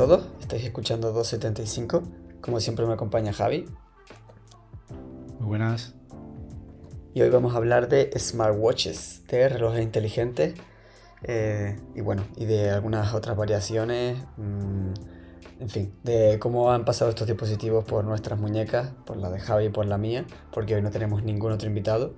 Todos, 0.00 0.22
estáis 0.40 0.64
escuchando 0.64 1.12
275. 1.12 2.02
Como 2.40 2.58
siempre 2.60 2.86
me 2.86 2.94
acompaña 2.94 3.34
Javi. 3.34 3.66
Muy 5.38 5.46
buenas. 5.46 5.94
Y 7.12 7.20
hoy 7.20 7.28
vamos 7.28 7.52
a 7.52 7.58
hablar 7.58 7.90
de 7.90 8.10
smartwatches, 8.18 9.26
de 9.26 9.50
relojes 9.50 9.82
inteligentes 9.82 10.54
eh, 11.24 11.78
y 11.94 12.00
bueno, 12.00 12.24
y 12.38 12.46
de 12.46 12.70
algunas 12.70 13.12
otras 13.12 13.36
variaciones, 13.36 14.16
mm, 14.38 14.92
en 15.60 15.68
fin, 15.68 15.94
de 16.02 16.38
cómo 16.38 16.72
han 16.72 16.86
pasado 16.86 17.10
estos 17.10 17.26
dispositivos 17.26 17.84
por 17.84 18.02
nuestras 18.06 18.40
muñecas, 18.40 18.92
por 19.04 19.18
la 19.18 19.28
de 19.28 19.38
Javi 19.38 19.66
y 19.66 19.68
por 19.68 19.84
la 19.84 19.98
mía, 19.98 20.24
porque 20.50 20.76
hoy 20.76 20.80
no 20.80 20.90
tenemos 20.90 21.24
ningún 21.24 21.52
otro 21.52 21.68
invitado, 21.68 22.14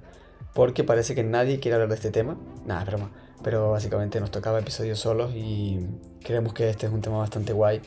porque 0.54 0.84
parece 0.84 1.16
que 1.16 1.24
nadie 1.24 1.59
quiere 1.59 1.74
hablar 1.74 1.88
de 1.88 1.96
este 1.96 2.12
tema. 2.12 2.37
Nada, 2.64 2.84
broma. 2.84 3.10
Pero 3.42 3.70
básicamente 3.70 4.20
nos 4.20 4.30
tocaba 4.30 4.60
episodios 4.60 4.98
solos 4.98 5.32
y 5.34 5.80
creemos 6.23 6.52
que 6.52 6.70
este 6.70 6.87
es 6.87 6.92
un 6.92 7.01
tema 7.01 7.19
bastante 7.19 7.52
guay 7.52 7.80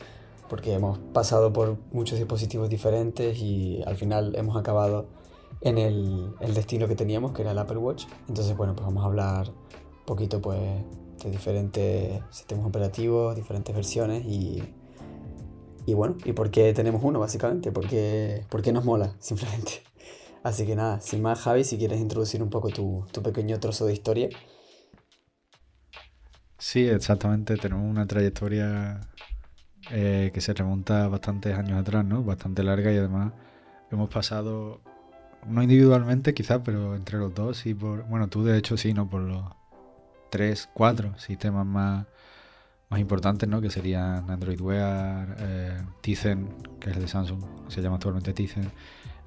porque 0.48 0.72
hemos 0.72 0.98
pasado 0.98 1.52
por 1.52 1.76
muchos 1.92 2.18
dispositivos 2.18 2.68
diferentes 2.68 3.38
y 3.38 3.82
al 3.86 3.96
final 3.96 4.34
hemos 4.36 4.56
acabado 4.56 5.06
en 5.60 5.78
el, 5.78 6.34
destino 6.54 6.86
que 6.88 6.94
teníamos, 6.94 7.32
que 7.32 7.42
era 7.42 7.52
el 7.52 7.58
Apple 7.58 7.78
Watch. 7.78 8.04
Entonces, 8.28 8.56
bueno, 8.56 8.74
pues 8.74 8.86
vamos 8.86 9.02
a 9.02 9.06
hablar 9.06 9.48
un 9.48 10.04
poquito 10.04 10.40
pues 10.40 10.60
de 11.22 11.30
diferentes 11.30 12.20
sistemas 12.30 12.66
operativos, 12.66 13.34
diferentes 13.34 13.74
versiones 13.74 14.24
y, 14.24 14.62
y 15.86 15.94
bueno, 15.94 16.16
y 16.24 16.32
por 16.32 16.50
qué 16.50 16.72
tenemos 16.72 17.02
uno 17.02 17.18
básicamente, 17.18 17.72
porque, 17.72 18.44
porque 18.50 18.72
nos 18.72 18.84
mola 18.84 19.14
simplemente. 19.20 19.82
Así 20.42 20.64
que 20.64 20.76
nada, 20.76 21.00
sin 21.00 21.22
más 21.22 21.40
Javi, 21.40 21.64
si 21.64 21.76
quieres 21.76 22.00
introducir 22.00 22.42
un 22.42 22.50
poco 22.50 22.68
tu, 22.68 23.04
tu 23.10 23.22
pequeño 23.22 23.58
trozo 23.58 23.86
de 23.86 23.92
historia. 23.92 24.28
Sí, 26.58 26.86
exactamente. 26.88 27.56
Tenemos 27.56 27.84
una 27.88 28.06
trayectoria 28.06 29.00
eh, 29.90 30.30
que 30.32 30.40
se 30.40 30.54
remonta 30.54 31.08
bastantes 31.08 31.56
años 31.56 31.78
atrás, 31.80 32.04
¿no? 32.04 32.22
Bastante 32.22 32.62
larga 32.62 32.92
y 32.92 32.96
además 32.96 33.32
hemos 33.90 34.08
pasado, 34.10 34.80
no 35.46 35.62
individualmente 35.62 36.34
quizás, 36.34 36.60
pero 36.64 36.96
entre 36.96 37.18
los 37.18 37.34
dos 37.34 37.66
y 37.66 37.74
por, 37.74 38.04
bueno, 38.04 38.28
tú 38.28 38.44
de 38.44 38.58
hecho 38.58 38.76
sí, 38.76 38.92
¿no? 38.92 39.08
Por 39.08 39.22
los 39.22 39.44
tres, 40.30 40.68
cuatro 40.72 41.16
sistemas 41.18 41.66
más, 41.66 42.06
más 42.88 43.00
importantes, 43.00 43.48
¿no? 43.48 43.60
Que 43.60 43.70
serían 43.70 44.30
Android 44.30 44.60
Wear, 44.60 45.36
eh, 45.38 45.82
Tizen, 46.00 46.48
que 46.80 46.90
es 46.90 46.96
el 46.96 47.02
de 47.02 47.08
Samsung, 47.08 47.42
se 47.68 47.82
llama 47.82 47.96
actualmente 47.96 48.32
Tizen, 48.32 48.70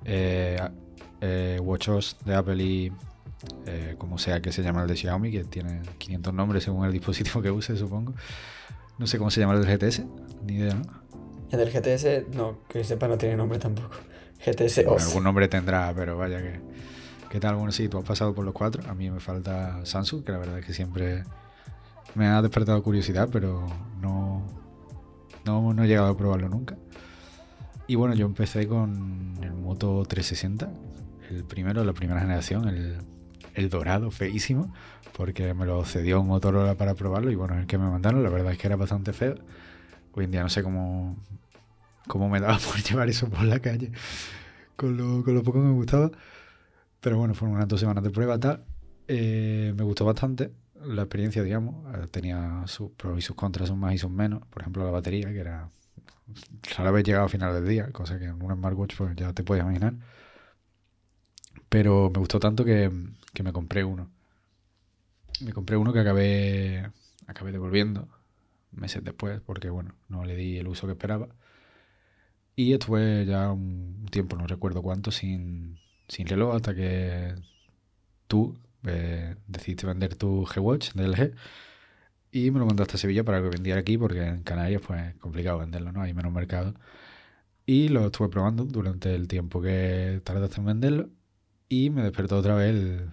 eh, 0.06 0.60
eh, 1.22 1.60
WatchOS 1.62 2.18
de 2.26 2.36
Apple 2.36 2.64
y 2.64 2.92
eh, 3.66 3.96
como 3.98 4.18
sea 4.18 4.42
que 4.42 4.52
se 4.52 4.64
llama 4.64 4.82
el 4.82 4.88
de 4.88 4.96
Xiaomi, 4.96 5.32
que 5.32 5.44
tiene 5.44 5.82
500 5.98 6.34
nombres 6.34 6.64
según 6.64 6.86
el 6.86 6.92
dispositivo 6.92 7.42
que 7.42 7.52
use, 7.52 7.78
supongo. 7.78 8.14
No 8.98 9.08
sé 9.08 9.18
cómo 9.18 9.32
se 9.32 9.40
llama 9.40 9.54
el 9.54 9.66
del 9.66 9.78
GTS, 9.78 10.04
ni 10.46 10.56
idea, 10.56 10.76
¿no? 10.76 10.84
El 11.52 11.60
del 11.60 11.72
GTS, 11.72 12.36
no, 12.36 12.60
que 12.68 12.84
sepa, 12.84 13.08
no 13.08 13.18
tiene 13.18 13.36
nombre 13.36 13.58
tampoco. 13.58 13.96
GTS 14.46 14.86
bueno, 14.86 15.04
algún 15.04 15.24
nombre 15.24 15.48
tendrá, 15.48 15.94
pero 15.96 16.18
vaya 16.18 16.42
que. 16.42 16.60
¿Qué 17.30 17.40
tal? 17.40 17.56
Bueno, 17.56 17.72
sí, 17.72 17.88
tú 17.88 17.98
has 18.00 18.04
pasado 18.04 18.34
por 18.34 18.44
los 18.44 18.54
cuatro. 18.54 18.82
A 18.90 18.96
mí 18.96 19.10
me 19.10 19.20
falta 19.20 19.86
Samsung, 19.86 20.24
que 20.24 20.32
la 20.32 20.40
verdad 20.40 20.60
es 20.60 20.66
que 20.66 20.74
siempre 20.74 21.24
me 22.16 22.28
ha 22.28 22.42
despertado 22.42 22.82
curiosidad, 22.82 23.30
pero 23.32 23.68
no, 24.02 24.46
no, 25.46 25.74
no 25.74 25.84
he 25.84 25.88
llegado 25.88 26.08
a 26.08 26.18
probarlo 26.18 26.50
nunca. 26.50 26.76
Y 27.88 27.96
bueno, 27.96 28.16
yo 28.16 28.26
empecé 28.26 28.68
con 28.68 29.38
el 29.42 29.54
Moto 29.54 30.04
360, 30.08 30.72
el 31.30 31.44
primero, 31.44 31.84
la 31.84 31.94
primera 31.94 32.20
generación, 32.20 32.68
el 32.68 32.98
el 33.60 33.70
dorado, 33.70 34.12
feísimo, 34.12 34.74
porque 35.16 35.54
me 35.54 35.66
lo 35.66 35.84
cedió 35.86 36.22
un 36.22 36.28
Motorola 36.28 36.76
para 36.76 36.96
probarlo 36.96 37.32
y 37.32 37.36
bueno, 37.36 37.60
el 37.60 37.68
que 37.68 37.78
me 37.78 37.90
mandaron, 37.90 38.24
la 38.24 38.30
verdad 38.30 38.54
es 38.54 38.58
que 38.58 38.68
era 38.68 38.76
bastante 38.76 39.14
feo. 39.14 39.36
Hoy 40.14 40.26
en 40.26 40.32
día 40.32 40.42
no 40.42 40.50
sé 40.50 40.64
cómo, 40.64 41.18
cómo 42.08 42.30
me 42.30 42.40
daba 42.40 42.58
por 42.72 42.82
llevar 42.82 43.10
eso 43.10 43.30
por 43.30 43.44
la 43.44 43.60
calle, 43.60 43.92
con 44.76 44.98
lo, 44.98 45.24
con 45.24 45.34
lo 45.36 45.44
poco 45.44 45.60
que 45.60 45.68
me 45.68 45.74
gustaba. 45.74 46.12
Pero 47.02 47.18
bueno, 47.18 47.34
fueron 47.34 47.56
unas 47.56 47.68
dos 47.68 47.80
semanas 47.80 48.04
de 48.04 48.10
prueba 48.10 48.40
tal. 48.40 48.64
Eh, 49.08 49.74
me 49.76 49.84
gustó 49.84 50.06
bastante 50.06 50.52
la 50.86 51.04
experiencia, 51.04 51.44
digamos. 51.44 51.86
Eh, 51.96 52.08
tenía 52.12 52.64
sus 52.68 52.92
pros 52.92 53.18
y 53.18 53.22
sus 53.22 53.36
contras, 53.36 53.70
sus 53.70 53.78
más 53.78 53.94
y 53.94 53.98
sus 53.98 54.12
menos. 54.12 54.42
Por 54.50 54.62
ejemplo, 54.62 54.84
la 54.84 54.92
batería, 54.92 55.32
que 55.32 55.40
era 55.40 55.70
rara 56.78 56.92
vez 56.92 57.04
llegado 57.04 57.26
a 57.26 57.30
final 57.30 57.54
del 57.54 57.68
día, 57.68 57.92
cosa 57.92 58.20
que 58.20 58.26
en 58.26 58.42
un 58.42 58.54
smartwatch 58.54 58.96
pues 58.98 59.16
ya 59.16 59.34
te 59.34 59.44
puedes 59.44 59.64
imaginar. 59.64 59.94
Pero 61.70 62.10
me 62.14 62.20
gustó 62.20 62.40
tanto 62.40 62.66
que, 62.66 62.92
que 63.40 63.44
me 63.44 63.54
compré 63.54 63.86
uno. 63.86 64.12
Me 65.40 65.54
compré 65.54 65.78
uno 65.78 65.94
que 65.94 66.00
acabé, 66.00 66.92
acabé 67.26 67.54
devolviendo 67.54 68.10
meses 68.72 69.02
después 69.02 69.40
porque, 69.40 69.70
bueno, 69.70 69.96
no 70.10 70.26
le 70.26 70.36
di 70.36 70.58
el 70.58 70.68
uso 70.68 70.88
que 70.88 70.92
esperaba. 70.94 71.30
Y 72.58 72.74
estuve 72.74 73.26
ya 73.26 73.50
un 73.54 74.06
tiempo, 74.12 74.36
no 74.36 74.46
recuerdo 74.46 74.82
cuánto, 74.82 75.12
sin, 75.12 75.80
sin 76.10 76.28
reloj 76.28 76.54
hasta 76.56 76.76
que 76.76 77.36
tú 78.28 78.60
eh, 78.84 79.36
decidiste 79.48 79.88
vender 79.88 80.16
tu 80.16 80.46
G-Watch 80.46 80.92
de 80.92 81.08
LG 81.08 81.36
y 82.34 82.52
me 82.52 82.60
lo 82.60 82.66
mandaste 82.66 82.96
a 82.96 83.00
Sevilla 83.00 83.24
para 83.24 83.42
que 83.42 83.48
vendiera 83.48 83.80
aquí 83.80 83.98
porque 83.98 84.28
en 84.28 84.44
Canarias 84.44 84.82
pues 84.86 85.02
es 85.02 85.16
complicado 85.16 85.60
venderlo, 85.60 85.94
¿no? 85.94 86.02
Hay 86.02 86.14
menos 86.14 86.34
mercado. 86.34 86.74
Y 87.66 87.88
lo 87.88 88.08
estuve 88.08 88.28
probando 88.28 88.66
durante 88.66 89.16
el 89.16 89.30
tiempo 89.30 89.62
que 89.62 90.22
tardaste 90.26 90.60
en 90.60 90.66
venderlo 90.66 91.10
y 91.70 91.90
me 91.92 92.04
despertó 92.04 92.38
otra 92.38 92.56
vez 92.56 92.72
el, 92.72 93.12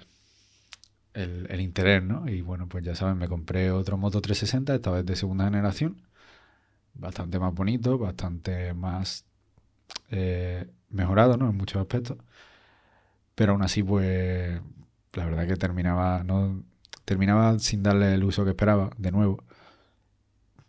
el, 1.16 1.60
interés, 1.60 2.02
¿no? 2.02 2.28
Y 2.28 2.42
bueno, 2.42 2.68
pues 2.68 2.84
ya 2.84 2.94
saben, 2.94 3.18
me 3.18 3.28
compré 3.28 3.70
otro 3.70 3.96
Moto 3.96 4.20
360, 4.20 4.74
esta 4.74 4.90
vez 4.90 5.06
de 5.06 5.16
segunda 5.16 5.46
generación, 5.46 6.02
bastante 6.94 7.38
más 7.38 7.54
bonito, 7.54 7.98
bastante 7.98 8.74
más 8.74 9.24
eh, 10.10 10.66
mejorado, 10.90 11.36
¿no? 11.36 11.50
En 11.50 11.56
muchos 11.56 11.80
aspectos. 11.80 12.18
Pero 13.34 13.52
aún 13.52 13.62
así, 13.62 13.82
pues, 13.82 14.60
la 15.14 15.24
verdad 15.26 15.46
que 15.46 15.56
terminaba, 15.56 16.24
no, 16.24 16.62
terminaba 17.04 17.58
sin 17.58 17.82
darle 17.82 18.14
el 18.14 18.24
uso 18.24 18.44
que 18.44 18.50
esperaba, 18.50 18.90
de 18.98 19.12
nuevo. 19.12 19.44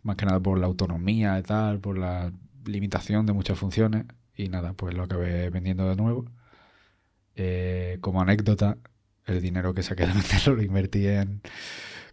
Más 0.02 0.16
que 0.16 0.26
nada 0.26 0.40
por 0.40 0.58
la 0.58 0.66
autonomía 0.66 1.38
y 1.38 1.42
tal, 1.42 1.80
por 1.80 1.98
la 1.98 2.32
limitación 2.64 3.26
de 3.26 3.32
muchas 3.32 3.58
funciones. 3.58 4.06
Y 4.36 4.48
nada, 4.48 4.72
pues 4.74 4.94
lo 4.94 5.04
acabé 5.04 5.50
vendiendo 5.50 5.88
de 5.88 5.96
nuevo. 5.96 6.26
Eh, 7.36 7.98
como 8.00 8.20
anécdota, 8.22 8.78
el 9.28 9.40
dinero 9.40 9.74
que 9.74 9.82
saqué 9.82 10.06
de 10.06 10.12
venderlo 10.12 10.54
lo 10.56 10.62
invertí 10.62 11.06
en 11.06 11.42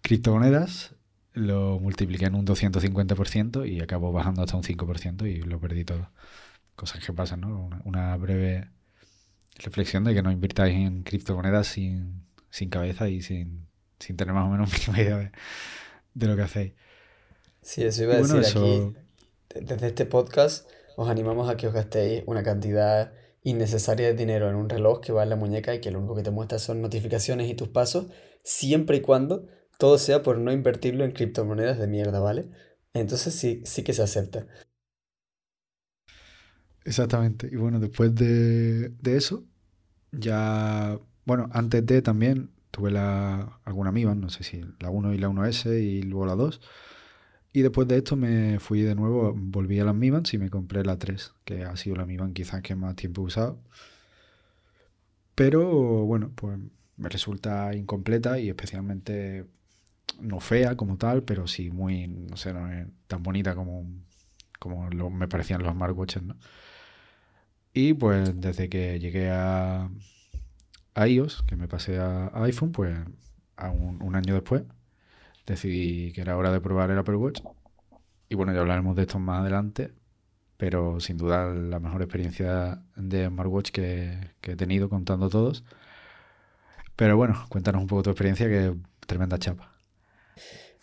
criptomonedas, 0.02 0.96
lo 1.34 1.80
multipliqué 1.80 2.26
en 2.26 2.36
un 2.36 2.46
250% 2.46 3.70
y 3.70 3.82
acabó 3.82 4.12
bajando 4.12 4.44
hasta 4.44 4.56
un 4.56 4.64
5% 4.64 5.28
y 5.30 5.42
lo 5.42 5.60
perdí 5.60 5.84
todo. 5.84 6.10
Cosas 6.76 7.04
que 7.04 7.14
pasan, 7.14 7.42
¿no? 7.42 7.70
Una, 7.84 8.16
breve 8.18 8.70
reflexión 9.56 10.04
de 10.04 10.14
que 10.14 10.22
no 10.22 10.32
invirtáis 10.32 10.76
en 10.76 11.04
criptomonedas 11.04 11.68
sin, 11.68 12.26
sin 12.50 12.70
cabeza 12.70 13.08
y 13.10 13.22
sin, 13.22 13.68
sin, 14.00 14.18
tener 14.18 14.34
más 14.34 14.46
o 14.46 14.50
menos 14.50 14.70
mínima 14.88 15.02
idea 15.02 15.18
de, 15.18 15.32
de, 16.14 16.28
lo 16.28 16.36
que 16.36 16.42
hacéis. 16.42 16.74
Sí, 17.62 17.84
eso 17.84 18.04
iba 18.04 18.16
a 18.16 18.18
decir 18.18 18.38
aquí. 18.38 18.94
Desde 19.62 19.88
este 19.88 20.06
podcast 20.06 20.70
os 20.98 21.10
animamos 21.10 21.50
a 21.50 21.58
que 21.58 21.68
os 21.68 21.74
gastéis 21.74 22.24
una 22.26 22.44
cantidad 22.44 23.12
innecesaria 23.46 24.08
de 24.08 24.16
dinero 24.16 24.50
en 24.50 24.58
un 24.58 24.70
reloj 24.70 25.02
que 25.02 25.14
va 25.14 25.24
en 25.24 25.30
la 25.30 25.38
muñeca 25.38 25.74
y 25.76 25.82
que 25.82 25.92
lo 25.92 26.00
único 26.00 26.16
que 26.18 26.24
te 26.24 26.32
muestra 26.32 26.60
son 26.60 26.82
notificaciones 26.82 27.50
y 27.50 27.56
tus 27.56 27.70
pasos, 27.70 28.08
siempre 28.44 28.98
y 28.98 29.02
cuando 29.02 29.48
todo 29.80 29.98
sea 30.00 30.24
por 30.24 30.40
no 30.40 30.52
invertirlo 30.54 31.06
en 31.06 31.14
criptomonedas 31.14 31.80
de 31.80 31.88
mierda, 31.88 32.20
¿vale? 32.20 32.48
Entonces 32.94 33.36
sí, 33.36 33.62
sí 33.66 33.84
que 33.84 33.94
se 33.94 34.04
acepta. 34.04 34.48
Exactamente. 36.84 37.50
Y 37.52 37.56
bueno, 37.56 37.80
después 37.80 38.14
de, 38.16 38.90
de 38.90 39.18
eso, 39.18 39.46
ya, 40.12 41.00
bueno, 41.26 41.50
antes 41.54 41.86
de 41.86 42.02
también 42.02 42.52
tuve 42.72 42.92
la, 42.92 43.60
alguna 43.66 43.90
amiga, 43.92 44.16
no 44.16 44.30
sé 44.30 44.44
si 44.44 44.62
la 44.80 44.92
1 44.92 45.14
y 45.14 45.20
la 45.20 45.30
1S 45.30 45.80
y 45.80 46.04
luego 46.04 46.26
la 46.28 46.36
2. 46.36 46.62
Y 47.56 47.62
después 47.62 47.88
de 47.88 47.96
esto 47.96 48.18
me 48.18 48.60
fui 48.60 48.82
de 48.82 48.96
nuevo, 48.96 49.34
volví 49.34 49.80
a 49.80 49.86
las 49.86 49.96
Mi 49.96 50.08
y 50.10 50.38
me 50.38 50.50
compré 50.50 50.84
la 50.84 51.00
3, 51.00 51.36
que 51.46 51.64
ha 51.64 51.78
sido 51.78 51.96
la 51.96 52.06
Mi 52.06 52.18
quizás 52.34 52.62
que 52.62 52.76
más 52.76 52.98
tiempo 52.98 53.22
he 53.22 53.26
usado. 53.28 53.62
Pero 55.36 56.06
bueno, 56.06 56.32
pues 56.36 56.60
me 56.98 57.08
resulta 57.08 57.74
incompleta 57.74 58.40
y 58.40 58.50
especialmente 58.50 59.46
no 60.20 60.42
fea 60.42 60.76
como 60.76 60.98
tal, 60.98 61.24
pero 61.24 61.48
sí 61.48 61.70
muy, 61.72 62.08
no 62.08 62.36
sé, 62.36 62.52
no 62.54 62.70
es 62.70 62.88
tan 63.08 63.24
bonita 63.24 63.56
como, 63.56 63.88
como 64.60 64.90
me 65.10 65.28
parecían 65.30 65.64
los 65.64 65.72
smartwatches, 65.72 66.24
¿no? 66.24 66.36
Y 67.74 67.94
pues 67.94 68.34
desde 68.42 68.68
que 68.70 69.00
llegué 69.00 69.30
a, 69.32 69.90
a 70.94 71.08
iOS, 71.08 71.44
que 71.44 71.56
me 71.56 71.70
pasé 71.70 72.00
a, 72.00 72.32
iPhone, 72.44 72.74
pues 72.74 72.98
a 73.56 73.70
un 73.72 74.16
año 74.16 74.34
después, 74.34 74.64
decidí 75.46 76.12
que 76.14 76.22
era 76.22 76.38
hora 76.38 76.52
de 76.52 76.62
probar 76.62 76.92
el 76.92 76.98
Apple 76.98 77.16
Watch. 77.16 77.42
Y 78.30 78.36
bueno, 78.36 78.54
ya 78.54 78.62
hablaremos 78.62 78.96
de 78.96 79.04
esto 79.04 79.20
más 79.20 79.42
adelante, 79.42 79.94
pero 80.58 81.00
sin 81.00 81.18
duda 81.18 81.46
la 81.54 81.80
mejor 81.80 82.02
experiencia 82.02 82.82
de 82.96 83.28
smartwatch 83.28 83.72
que, 83.72 84.32
que 84.42 84.54
he 84.54 84.56
tenido 84.56 84.90
contando 84.90 85.30
todos. 85.30 85.64
Pero 86.96 87.18
bueno, 87.18 87.46
cuéntanos 87.50 87.82
un 87.82 87.88
poco 87.88 88.04
tu 88.04 88.10
experiencia, 88.12 88.48
que 88.48 88.68
es 88.68 88.72
tremenda 89.06 89.38
chapa. 89.38 89.74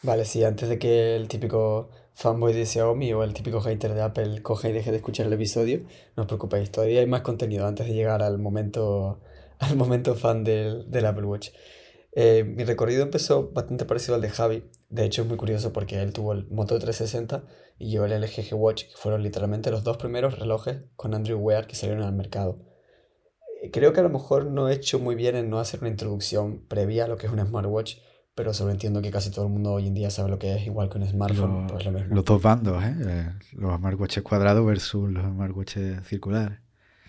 Vale, 0.02 0.24
sí, 0.24 0.44
antes 0.44 0.68
de 0.68 0.78
que 0.78 1.16
el 1.16 1.28
típico 1.28 1.90
fanboy 2.14 2.52
de 2.52 2.66
Xiaomi 2.66 3.12
o 3.12 3.22
el 3.22 3.32
típico 3.32 3.60
hater 3.60 3.94
de 3.94 4.02
Apple 4.02 4.42
coge 4.42 4.70
y 4.70 4.72
deje 4.72 4.90
de 4.90 4.98
escuchar 4.98 5.26
el 5.26 5.32
episodio, 5.32 5.82
no 6.16 6.24
os 6.24 6.26
preocupéis, 6.26 6.70
todavía 6.70 7.00
hay 7.00 7.06
más 7.06 7.22
contenido 7.22 7.66
antes 7.66 7.86
de 7.86 7.94
llegar 7.94 8.22
al 8.22 8.38
momento, 8.38 9.20
al 9.58 9.76
momento 9.76 10.14
fan 10.14 10.44
del, 10.44 10.90
del 10.90 11.06
Apple 11.06 11.24
Watch. 11.24 11.50
Eh, 12.14 12.44
mi 12.44 12.64
recorrido 12.64 13.02
empezó 13.02 13.50
bastante 13.52 13.84
parecido 13.84 14.14
al 14.14 14.20
de 14.20 14.28
Javi. 14.28 14.64
De 14.90 15.04
hecho, 15.04 15.22
es 15.22 15.28
muy 15.28 15.38
curioso 15.38 15.72
porque 15.72 16.00
él 16.02 16.12
tuvo 16.12 16.32
el 16.32 16.46
Moto 16.48 16.78
360 16.78 17.44
y 17.78 17.90
yo 17.90 18.04
el 18.04 18.12
LG 18.12 18.50
G 18.50 18.52
Watch, 18.54 18.84
que 18.84 18.96
fueron 18.96 19.22
literalmente 19.22 19.70
los 19.70 19.82
dos 19.82 19.96
primeros 19.96 20.38
relojes 20.38 20.82
con 20.94 21.14
Android 21.14 21.38
Wear 21.40 21.66
que 21.66 21.74
salieron 21.74 22.04
al 22.04 22.12
mercado. 22.12 22.60
Eh, 23.62 23.70
creo 23.70 23.92
que 23.92 24.00
a 24.00 24.02
lo 24.02 24.10
mejor 24.10 24.46
no 24.46 24.68
he 24.68 24.74
hecho 24.74 24.98
muy 24.98 25.14
bien 25.14 25.36
en 25.36 25.48
no 25.48 25.58
hacer 25.58 25.80
una 25.80 25.88
introducción 25.88 26.66
previa 26.68 27.06
a 27.06 27.08
lo 27.08 27.16
que 27.16 27.26
es 27.26 27.32
un 27.32 27.40
smartwatch, 27.40 27.96
pero 28.34 28.52
entiendo 28.70 29.00
que 29.02 29.10
casi 29.10 29.30
todo 29.30 29.46
el 29.46 29.52
mundo 29.52 29.72
hoy 29.72 29.86
en 29.86 29.94
día 29.94 30.10
sabe 30.10 30.30
lo 30.30 30.38
que 30.38 30.54
es, 30.54 30.66
igual 30.66 30.90
que 30.90 30.98
un 30.98 31.06
smartphone, 31.06 31.66
pues 31.66 31.84
lo 31.84 31.92
mismo. 31.92 32.14
Los 32.14 32.24
dos 32.24 32.42
bandos, 32.42 32.82
¿eh? 32.82 32.94
¿eh? 33.06 33.30
Los 33.52 33.76
smartwatches 33.76 34.22
cuadrados 34.22 34.64
versus 34.66 35.10
los 35.10 35.24
smartwatches 35.24 36.06
circulares. 36.06 36.58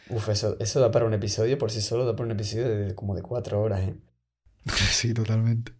Uf, 0.10 0.30
eso, 0.30 0.58
eso 0.60 0.80
da 0.80 0.92
para 0.92 1.06
un 1.06 1.14
episodio, 1.14 1.58
por 1.58 1.72
sí 1.72 1.82
solo 1.82 2.06
da 2.06 2.14
para 2.14 2.26
un 2.26 2.32
episodio 2.32 2.68
de 2.68 2.96
como 2.96 3.16
de 3.16 3.22
cuatro 3.22 3.62
horas, 3.62 3.82
¿eh? 3.82 3.96
sí, 4.92 5.14
totalmente. 5.14 5.74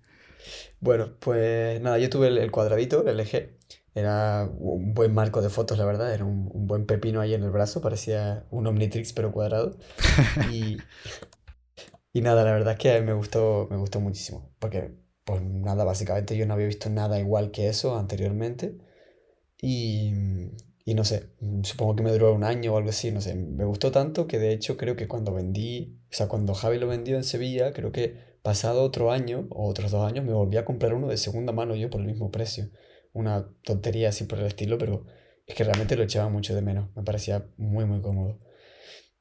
Bueno, 0.80 1.18
pues 1.20 1.80
nada, 1.82 1.98
yo 1.98 2.10
tuve 2.10 2.28
el, 2.28 2.52
cuadradito, 2.52 3.08
el 3.08 3.20
LG. 3.20 3.58
Era 3.96 4.50
un 4.58 4.94
buen 4.94 5.14
marco 5.14 5.42
de 5.42 5.50
fotos, 5.50 5.78
la 5.78 5.86
verdad. 5.86 6.14
Era 6.14 6.26
un, 6.26 6.68
buen 6.68 6.86
pepino 6.86 7.22
ahí 7.22 7.34
en 7.34 7.44
el 7.44 7.52
brazo. 7.52 7.82
Parecía 7.82 8.46
un 8.52 8.68
Omnitrix, 8.68 9.14
pero 9.14 9.32
cuadrado. 9.32 9.78
Y, 10.52 10.78
y 12.12 12.22
nada, 12.22 12.44
la 12.44 12.52
verdad 12.52 12.74
es 12.74 12.80
que 12.80 13.02
me 13.02 13.14
gustó, 13.14 13.68
me 13.72 13.78
gustó 13.78 14.00
muchísimo. 14.00 14.54
Porque, 14.60 14.94
pues 15.24 15.42
nada, 15.42 15.84
básicamente 15.86 16.36
yo 16.36 16.46
no 16.46 16.54
había 16.54 16.68
visto 16.68 16.90
nada 16.90 17.20
igual 17.20 17.52
que 17.52 17.70
eso 17.70 17.98
anteriormente. 17.98 18.78
Y, 19.62 20.12
y 20.86 20.96
no 20.96 21.06
sé, 21.06 21.30
supongo 21.64 21.96
que 21.96 22.04
me 22.04 22.12
duró 22.12 22.34
un 22.34 22.44
año 22.44 22.74
o 22.74 22.78
algo 22.78 22.90
así, 22.90 23.12
no 23.12 23.22
sé. 23.22 23.36
Me 23.36 23.64
gustó 23.64 23.92
tanto 23.92 24.28
que 24.28 24.38
de 24.38 24.52
hecho 24.52 24.76
creo 24.76 24.98
que 24.98 25.08
cuando 25.08 25.34
vendí, 25.34 26.02
o 26.12 26.16
sea, 26.16 26.28
cuando 26.28 26.54
Javi 26.54 26.78
lo 26.78 26.88
vendió 26.88 27.16
en 27.16 27.24
Sevilla, 27.24 27.72
creo 27.72 27.94
que 27.94 28.33
Pasado 28.44 28.84
otro 28.84 29.12
año 29.12 29.48
o 29.52 29.70
otros 29.70 29.92
dos 29.92 30.06
años 30.06 30.26
me 30.26 30.34
volví 30.34 30.58
a 30.58 30.66
comprar 30.66 30.94
uno 30.94 31.08
de 31.08 31.18
segunda 31.18 31.54
mano 31.54 31.76
yo 31.76 31.90
por 31.90 32.02
el 32.02 32.08
mismo 32.08 32.30
precio. 32.30 32.70
Una 33.14 33.48
tontería 33.64 34.10
así 34.10 34.26
por 34.26 34.40
el 34.40 34.48
estilo, 34.48 34.78
pero 34.78 35.06
es 35.48 35.56
que 35.56 35.64
realmente 35.64 35.96
lo 35.96 36.04
echaba 36.04 36.30
mucho 36.30 36.54
de 36.54 36.62
menos. 36.62 36.90
Me 36.96 37.04
parecía 37.04 37.48
muy 37.56 37.86
muy 37.86 38.02
cómodo. 38.02 38.40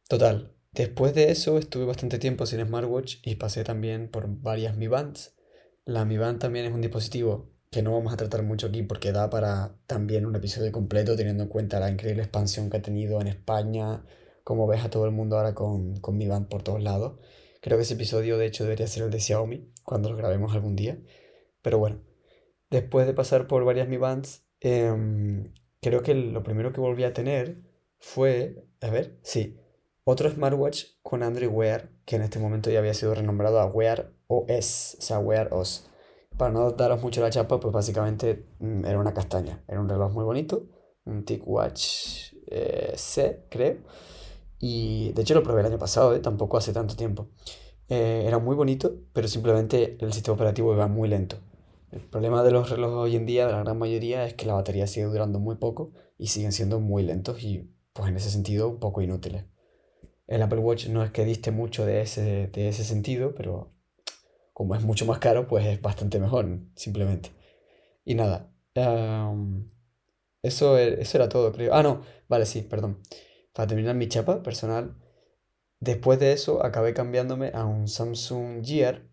Total, 0.08 0.52
después 0.72 1.14
de 1.14 1.30
eso 1.30 1.58
estuve 1.58 1.84
bastante 1.84 2.18
tiempo 2.18 2.46
sin 2.46 2.66
smartwatch 2.66 3.18
y 3.22 3.36
pasé 3.36 3.62
también 3.62 4.10
por 4.10 4.26
varias 4.28 4.76
Mi 4.76 4.88
Bands. 4.88 5.36
La 5.84 6.04
Mi 6.04 6.18
Band 6.18 6.40
también 6.40 6.66
es 6.66 6.72
un 6.72 6.80
dispositivo 6.80 7.52
que 7.70 7.82
no 7.82 7.92
vamos 7.92 8.12
a 8.12 8.16
tratar 8.16 8.42
mucho 8.42 8.66
aquí 8.66 8.82
porque 8.82 9.12
da 9.12 9.30
para 9.30 9.76
también 9.86 10.26
un 10.26 10.34
episodio 10.34 10.72
completo 10.72 11.14
teniendo 11.16 11.44
en 11.44 11.48
cuenta 11.48 11.78
la 11.80 11.90
increíble 11.90 12.22
expansión 12.22 12.70
que 12.70 12.78
ha 12.78 12.82
tenido 12.82 13.20
en 13.20 13.28
España, 13.28 14.04
como 14.42 14.66
ves 14.66 14.84
a 14.84 14.90
todo 14.90 15.06
el 15.06 15.12
mundo 15.12 15.36
ahora 15.36 15.54
con, 15.54 15.96
con 16.00 16.18
Mi 16.18 16.26
Band 16.26 16.48
por 16.48 16.62
todos 16.64 16.82
lados. 16.82 17.20
Creo 17.62 17.78
que 17.78 17.84
ese 17.84 17.94
episodio 17.94 18.38
de 18.38 18.46
hecho 18.46 18.64
debería 18.64 18.88
ser 18.88 19.04
el 19.04 19.10
de 19.12 19.20
Xiaomi, 19.20 19.72
cuando 19.84 20.10
lo 20.10 20.16
grabemos 20.16 20.52
algún 20.52 20.74
día. 20.74 20.98
Pero 21.62 21.78
bueno, 21.78 22.02
después 22.70 23.06
de 23.06 23.14
pasar 23.14 23.46
por 23.46 23.64
varias 23.64 23.88
Mi 23.88 23.98
Bands, 23.98 24.44
em, 24.58 25.54
creo 25.80 26.02
que 26.02 26.12
lo 26.14 26.42
primero 26.42 26.72
que 26.72 26.80
volví 26.80 27.04
a 27.04 27.12
tener 27.12 27.62
fue, 28.00 28.66
a 28.80 28.90
ver, 28.90 29.20
sí, 29.22 29.60
otro 30.02 30.28
smartwatch 30.28 30.86
con 31.02 31.22
Android 31.22 31.48
Wear, 31.48 31.88
que 32.04 32.16
en 32.16 32.22
este 32.22 32.40
momento 32.40 32.68
ya 32.68 32.80
había 32.80 32.94
sido 32.94 33.14
renombrado 33.14 33.60
a 33.60 33.66
Wear 33.66 34.12
OS, 34.26 34.96
o 34.98 35.02
sea, 35.02 35.20
Wear 35.20 35.54
OS. 35.54 35.88
Para 36.36 36.50
no 36.50 36.72
daros 36.72 37.00
mucho 37.00 37.20
la 37.20 37.30
chapa, 37.30 37.60
pues 37.60 37.72
básicamente 37.72 38.44
mm, 38.58 38.84
era 38.86 38.98
una 38.98 39.14
castaña. 39.14 39.62
Era 39.68 39.80
un 39.80 39.88
reloj 39.88 40.12
muy 40.12 40.24
bonito, 40.24 40.66
un 41.04 41.24
TicWatch 41.24 42.34
eh, 42.48 42.94
C, 42.96 43.46
creo 43.48 43.76
y 44.62 45.10
de 45.14 45.22
hecho 45.22 45.34
lo 45.34 45.42
probé 45.42 45.60
el 45.62 45.66
año 45.66 45.78
pasado, 45.78 46.14
¿eh? 46.14 46.20
tampoco 46.20 46.56
hace 46.56 46.72
tanto 46.72 46.94
tiempo. 46.94 47.26
Eh, 47.88 48.22
era 48.26 48.38
muy 48.38 48.54
bonito, 48.54 48.94
pero 49.12 49.26
simplemente 49.26 49.98
el 50.00 50.12
sistema 50.12 50.36
operativo 50.36 50.72
iba 50.72 50.86
muy 50.86 51.08
lento. 51.08 51.36
El 51.90 52.00
problema 52.00 52.44
de 52.44 52.52
los 52.52 52.70
relojes 52.70 52.96
hoy 52.96 53.16
en 53.16 53.26
día, 53.26 53.46
de 53.46 53.52
la 53.52 53.64
gran 53.64 53.76
mayoría, 53.76 54.24
es 54.24 54.34
que 54.34 54.46
la 54.46 54.54
batería 54.54 54.86
sigue 54.86 55.06
durando 55.06 55.40
muy 55.40 55.56
poco 55.56 55.90
y 56.16 56.28
siguen 56.28 56.52
siendo 56.52 56.78
muy 56.78 57.02
lentos 57.02 57.42
y, 57.42 57.72
pues 57.92 58.08
en 58.08 58.16
ese 58.16 58.30
sentido, 58.30 58.68
un 58.68 58.78
poco 58.78 59.02
inútiles. 59.02 59.46
El 60.28 60.42
Apple 60.42 60.60
Watch 60.60 60.86
no 60.86 61.02
es 61.02 61.10
que 61.10 61.24
diste 61.24 61.50
mucho 61.50 61.84
de 61.84 62.00
ese, 62.02 62.46
de 62.46 62.68
ese 62.68 62.84
sentido, 62.84 63.34
pero 63.34 63.72
como 64.52 64.76
es 64.76 64.82
mucho 64.84 65.06
más 65.06 65.18
caro, 65.18 65.48
pues 65.48 65.66
es 65.66 65.82
bastante 65.82 66.20
mejor, 66.20 66.60
simplemente. 66.76 67.30
Y 68.04 68.14
nada, 68.14 68.52
eso, 70.42 70.78
eso 70.78 71.18
era 71.18 71.28
todo, 71.28 71.52
creo. 71.52 71.74
Ah, 71.74 71.82
no, 71.82 72.02
vale, 72.28 72.46
sí, 72.46 72.62
perdón 72.62 72.98
para 73.52 73.68
terminar 73.68 73.94
mi 73.94 74.08
chapa 74.08 74.42
personal, 74.42 74.96
después 75.80 76.18
de 76.18 76.32
eso 76.32 76.64
acabé 76.64 76.94
cambiándome 76.94 77.50
a 77.54 77.64
un 77.64 77.88
Samsung 77.88 78.64
Gear, 78.64 79.08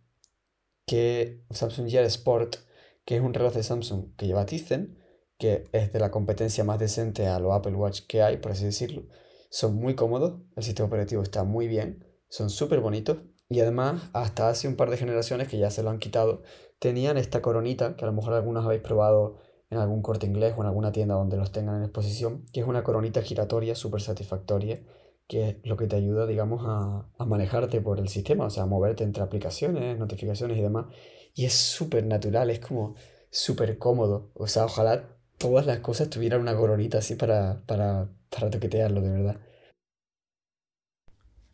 que, 0.85 1.43
Samsung 1.51 1.89
Gear 1.89 2.05
Sport, 2.05 2.57
que 3.05 3.15
es 3.15 3.21
un 3.21 3.33
reloj 3.33 3.53
de 3.53 3.63
Samsung 3.63 4.15
que 4.15 4.27
lleva 4.27 4.45
Tizen, 4.45 4.97
que 5.37 5.63
es 5.71 5.93
de 5.93 5.99
la 5.99 6.11
competencia 6.11 6.63
más 6.63 6.79
decente 6.79 7.27
a 7.27 7.39
los 7.39 7.53
Apple 7.53 7.75
Watch 7.75 8.01
que 8.07 8.21
hay, 8.21 8.37
por 8.37 8.51
así 8.51 8.65
decirlo. 8.65 9.07
Son 9.49 9.75
muy 9.75 9.95
cómodos, 9.95 10.41
el 10.55 10.63
sistema 10.63 10.87
operativo 10.87 11.23
está 11.23 11.43
muy 11.43 11.67
bien, 11.67 12.05
son 12.27 12.49
súper 12.49 12.81
bonitos 12.81 13.19
y 13.49 13.61
además 13.61 14.09
hasta 14.13 14.49
hace 14.49 14.67
un 14.67 14.75
par 14.75 14.91
de 14.91 14.97
generaciones 14.97 15.47
que 15.47 15.57
ya 15.57 15.71
se 15.71 15.81
lo 15.81 15.89
han 15.89 15.99
quitado, 15.99 16.43
tenían 16.77 17.17
esta 17.17 17.41
coronita, 17.41 17.95
que 17.95 18.05
a 18.05 18.07
lo 18.07 18.13
mejor 18.13 18.33
algunos 18.33 18.65
habéis 18.65 18.81
probado 18.81 19.39
en 19.69 19.77
algún 19.77 20.01
corte 20.01 20.25
inglés 20.25 20.53
o 20.57 20.61
en 20.61 20.67
alguna 20.67 20.91
tienda 20.91 21.15
donde 21.15 21.37
los 21.37 21.51
tengan 21.51 21.77
en 21.77 21.83
exposición, 21.83 22.45
que 22.51 22.61
es 22.61 22.67
una 22.67 22.83
coronita 22.83 23.21
giratoria 23.21 23.75
súper 23.75 24.01
satisfactoria, 24.01 24.81
que 25.27 25.49
es 25.49 25.57
lo 25.63 25.77
que 25.77 25.87
te 25.87 25.95
ayuda, 25.95 26.25
digamos, 26.25 26.63
a, 26.65 27.07
a, 27.17 27.25
manejarte 27.25 27.81
por 27.81 27.99
el 27.99 28.09
sistema, 28.09 28.45
o 28.45 28.49
sea, 28.49 28.63
a 28.63 28.65
moverte 28.65 29.03
entre 29.03 29.21
aplicaciones, 29.21 29.97
notificaciones 29.99 30.57
y 30.57 30.61
demás. 30.61 30.87
Y 31.35 31.45
es 31.45 31.53
súper 31.53 32.05
natural, 32.05 32.49
es 32.49 32.59
como 32.59 32.95
súper 33.29 33.77
cómodo. 33.77 34.31
O 34.33 34.47
sea, 34.47 34.65
ojalá 34.65 35.03
todas 35.37 35.65
las 35.65 35.79
cosas 35.79 36.09
tuvieran 36.09 36.41
una 36.41 36.55
coronita 36.55 36.97
así 36.97 37.15
para, 37.15 37.61
para, 37.67 38.09
para 38.29 38.49
toquetearlo, 38.49 39.01
de 39.01 39.11
verdad. 39.11 39.39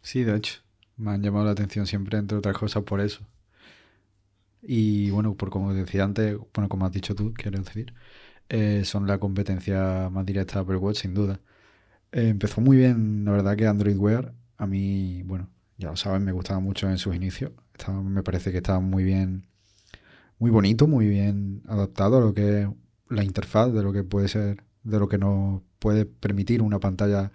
Sí, 0.01 0.23
de 0.23 0.37
hecho, 0.37 0.61
me 0.97 1.11
han 1.11 1.21
llamado 1.21 1.45
la 1.45 1.51
atención 1.51 1.85
siempre, 1.85 2.17
entre 2.17 2.37
otras 2.37 2.57
cosas, 2.57 2.83
por 2.83 3.01
eso. 3.01 3.25
Y 4.67 5.11
bueno, 5.11 5.35
por 5.35 5.49
como 5.49 5.73
decía 5.73 6.03
antes, 6.03 6.37
bueno, 6.53 6.69
como 6.69 6.85
has 6.85 6.91
dicho 6.91 7.15
tú, 7.15 7.33
quiero 7.33 7.59
decir, 7.59 7.93
eh, 8.49 8.83
son 8.85 9.07
la 9.07 9.19
competencia 9.19 10.09
más 10.11 10.25
directa 10.25 10.55
de 10.55 10.61
Apple 10.61 10.77
Watch, 10.77 11.01
sin 11.01 11.13
duda. 11.13 11.39
Eh, 12.11 12.29
empezó 12.29 12.61
muy 12.61 12.77
bien, 12.77 13.25
la 13.25 13.31
verdad, 13.33 13.57
que 13.57 13.67
Android 13.67 13.97
Wear, 13.97 14.33
a 14.57 14.67
mí, 14.67 15.23
bueno, 15.23 15.49
ya 15.77 15.89
lo 15.89 15.97
saben, 15.97 16.23
me 16.25 16.31
gustaba 16.31 16.59
mucho 16.59 16.89
en 16.89 16.97
sus 16.97 17.15
inicios. 17.15 17.51
me 18.03 18.23
parece 18.23 18.51
que 18.51 18.57
estaba 18.57 18.79
muy 18.79 19.03
bien, 19.03 19.47
muy 20.39 20.51
bonito, 20.51 20.87
muy 20.87 21.07
bien 21.07 21.63
adaptado 21.67 22.17
a 22.17 22.21
lo 22.21 22.33
que 22.33 22.63
es 22.63 22.69
la 23.09 23.23
interfaz, 23.23 23.73
de 23.73 23.83
lo 23.83 23.93
que 23.93 24.03
puede 24.03 24.27
ser, 24.27 24.63
de 24.83 24.99
lo 24.99 25.07
que 25.09 25.17
nos 25.17 25.61
puede 25.79 26.05
permitir 26.05 26.61
una 26.61 26.79
pantalla 26.79 27.31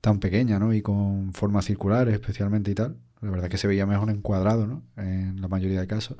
tan 0.00 0.20
pequeña, 0.20 0.58
¿no? 0.58 0.74
Y 0.74 0.82
con 0.82 1.32
formas 1.34 1.66
circulares 1.66 2.14
especialmente 2.14 2.70
y 2.72 2.74
tal. 2.74 2.98
La 3.22 3.30
verdad 3.30 3.48
que 3.48 3.56
se 3.56 3.68
veía 3.68 3.86
mejor 3.86 4.10
encuadrado, 4.10 4.66
¿no? 4.66 4.82
En 4.96 5.40
la 5.40 5.48
mayoría 5.48 5.80
de 5.80 5.86
casos. 5.86 6.18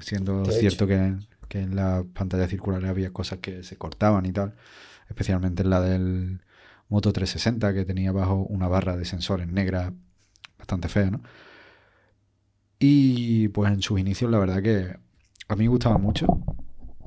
Siendo 0.00 0.44
cierto 0.46 0.86
que 0.86 0.94
en, 0.94 1.26
que 1.48 1.60
en 1.60 1.76
la 1.76 2.04
pantalla 2.12 2.48
circular 2.48 2.84
había 2.86 3.12
cosas 3.12 3.38
que 3.38 3.62
se 3.62 3.76
cortaban 3.76 4.26
y 4.26 4.32
tal. 4.32 4.54
Especialmente 5.08 5.62
en 5.62 5.70
la 5.70 5.80
del 5.80 6.40
Moto 6.88 7.12
360, 7.12 7.74
que 7.74 7.84
tenía 7.84 8.10
abajo 8.10 8.46
una 8.48 8.66
barra 8.66 8.96
de 8.96 9.04
sensores 9.04 9.46
negra 9.46 9.92
bastante 10.58 10.88
fea, 10.88 11.10
¿no? 11.10 11.20
Y 12.78 13.48
pues 13.48 13.72
en 13.72 13.82
sus 13.82 13.98
inicios 14.00 14.30
la 14.30 14.38
verdad 14.38 14.62
que 14.62 14.96
a 15.48 15.56
mí 15.56 15.64
me 15.64 15.68
gustaba 15.68 15.98
mucho. 15.98 16.26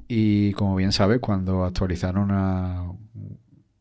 Y 0.07 0.53
como 0.53 0.75
bien 0.75 0.91
sabes, 0.91 1.19
cuando 1.19 1.65
actualizaron 1.65 2.31
a 2.31 2.91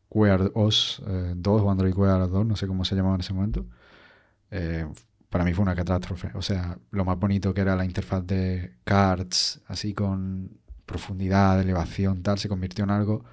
Wear 0.09 0.51
OS 0.53 1.01
2 1.05 1.07
eh, 1.07 1.63
o 1.65 1.71
Android 1.71 1.95
Wear 1.95 2.29
2, 2.29 2.45
no 2.45 2.55
sé 2.55 2.67
cómo 2.67 2.85
se 2.85 2.95
llamaba 2.95 3.15
en 3.15 3.21
ese 3.21 3.33
momento, 3.33 3.65
eh, 4.51 4.87
para 5.29 5.45
mí 5.45 5.53
fue 5.53 5.63
una 5.63 5.75
catástrofe. 5.75 6.31
O 6.33 6.41
sea, 6.41 6.77
lo 6.91 7.05
más 7.05 7.17
bonito 7.17 7.53
que 7.53 7.61
era 7.61 7.75
la 7.75 7.85
interfaz 7.85 8.25
de 8.25 8.75
cards, 8.83 9.61
así 9.67 9.93
con 9.93 10.59
profundidad, 10.85 11.61
elevación, 11.61 12.23
tal, 12.23 12.39
se 12.39 12.49
convirtió 12.49 12.83
en 12.83 12.89
algo, 12.89 13.23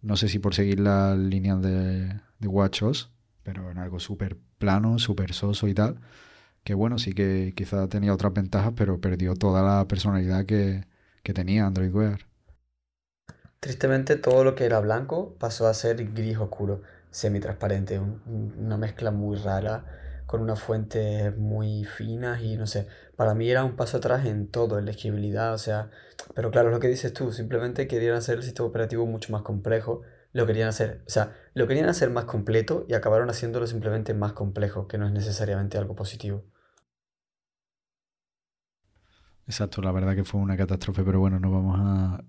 no 0.00 0.16
sé 0.16 0.28
si 0.28 0.38
por 0.38 0.54
seguir 0.54 0.80
la 0.80 1.16
línea 1.16 1.56
de, 1.56 2.20
de 2.38 2.48
WatchOS, 2.48 3.10
pero 3.42 3.70
en 3.70 3.78
algo 3.78 3.98
súper 3.98 4.38
plano, 4.58 4.98
súper 4.98 5.32
soso 5.32 5.66
y 5.66 5.74
tal. 5.74 6.00
Que 6.62 6.74
bueno, 6.74 6.98
sí 6.98 7.12
que 7.12 7.52
quizá 7.56 7.88
tenía 7.88 8.14
otras 8.14 8.32
ventajas, 8.32 8.72
pero 8.76 9.00
perdió 9.00 9.34
toda 9.34 9.62
la 9.62 9.86
personalidad 9.88 10.46
que, 10.46 10.86
que 11.22 11.34
tenía 11.34 11.66
Android 11.66 11.92
Wear. 11.92 12.26
Tristemente 13.60 14.16
todo 14.16 14.44
lo 14.44 14.54
que 14.54 14.64
era 14.64 14.78
blanco 14.80 15.34
pasó 15.38 15.66
a 15.66 15.74
ser 15.74 16.12
gris 16.12 16.38
oscuro, 16.38 16.82
semi-transparente, 17.10 17.98
una 17.98 18.76
mezcla 18.76 19.10
muy 19.10 19.36
rara 19.36 19.84
con 20.26 20.40
unas 20.42 20.60
fuentes 20.62 21.36
muy 21.36 21.84
finas 21.84 22.42
y 22.42 22.56
no 22.56 22.66
sé, 22.66 22.86
para 23.16 23.34
mí 23.34 23.50
era 23.50 23.64
un 23.64 23.76
paso 23.76 23.98
atrás 23.98 24.26
en 24.26 24.48
todo, 24.48 24.78
en 24.78 24.86
legibilidad, 24.86 25.54
o 25.54 25.58
sea, 25.58 25.90
pero 26.34 26.50
claro, 26.50 26.70
lo 26.70 26.80
que 26.80 26.88
dices 26.88 27.12
tú, 27.12 27.32
simplemente 27.32 27.86
querían 27.88 28.14
hacer 28.16 28.36
el 28.38 28.42
sistema 28.44 28.68
operativo 28.68 29.06
mucho 29.06 29.32
más 29.32 29.42
complejo, 29.42 30.02
lo 30.32 30.46
querían 30.46 30.68
hacer, 30.68 31.02
o 31.06 31.10
sea, 31.10 31.34
lo 31.54 31.66
querían 31.68 31.88
hacer 31.88 32.10
más 32.10 32.24
completo 32.24 32.84
y 32.88 32.94
acabaron 32.94 33.30
haciéndolo 33.30 33.66
simplemente 33.66 34.14
más 34.14 34.32
complejo, 34.32 34.88
que 34.88 34.98
no 34.98 35.06
es 35.06 35.12
necesariamente 35.12 35.78
algo 35.78 35.94
positivo. 35.96 36.44
Exacto, 39.46 39.82
la 39.82 39.92
verdad 39.92 40.14
que 40.14 40.24
fue 40.24 40.40
una 40.40 40.56
catástrofe, 40.56 41.02
pero 41.04 41.20
bueno, 41.20 41.38
no 41.38 41.50
vamos 41.50 41.78
a, 41.80 42.24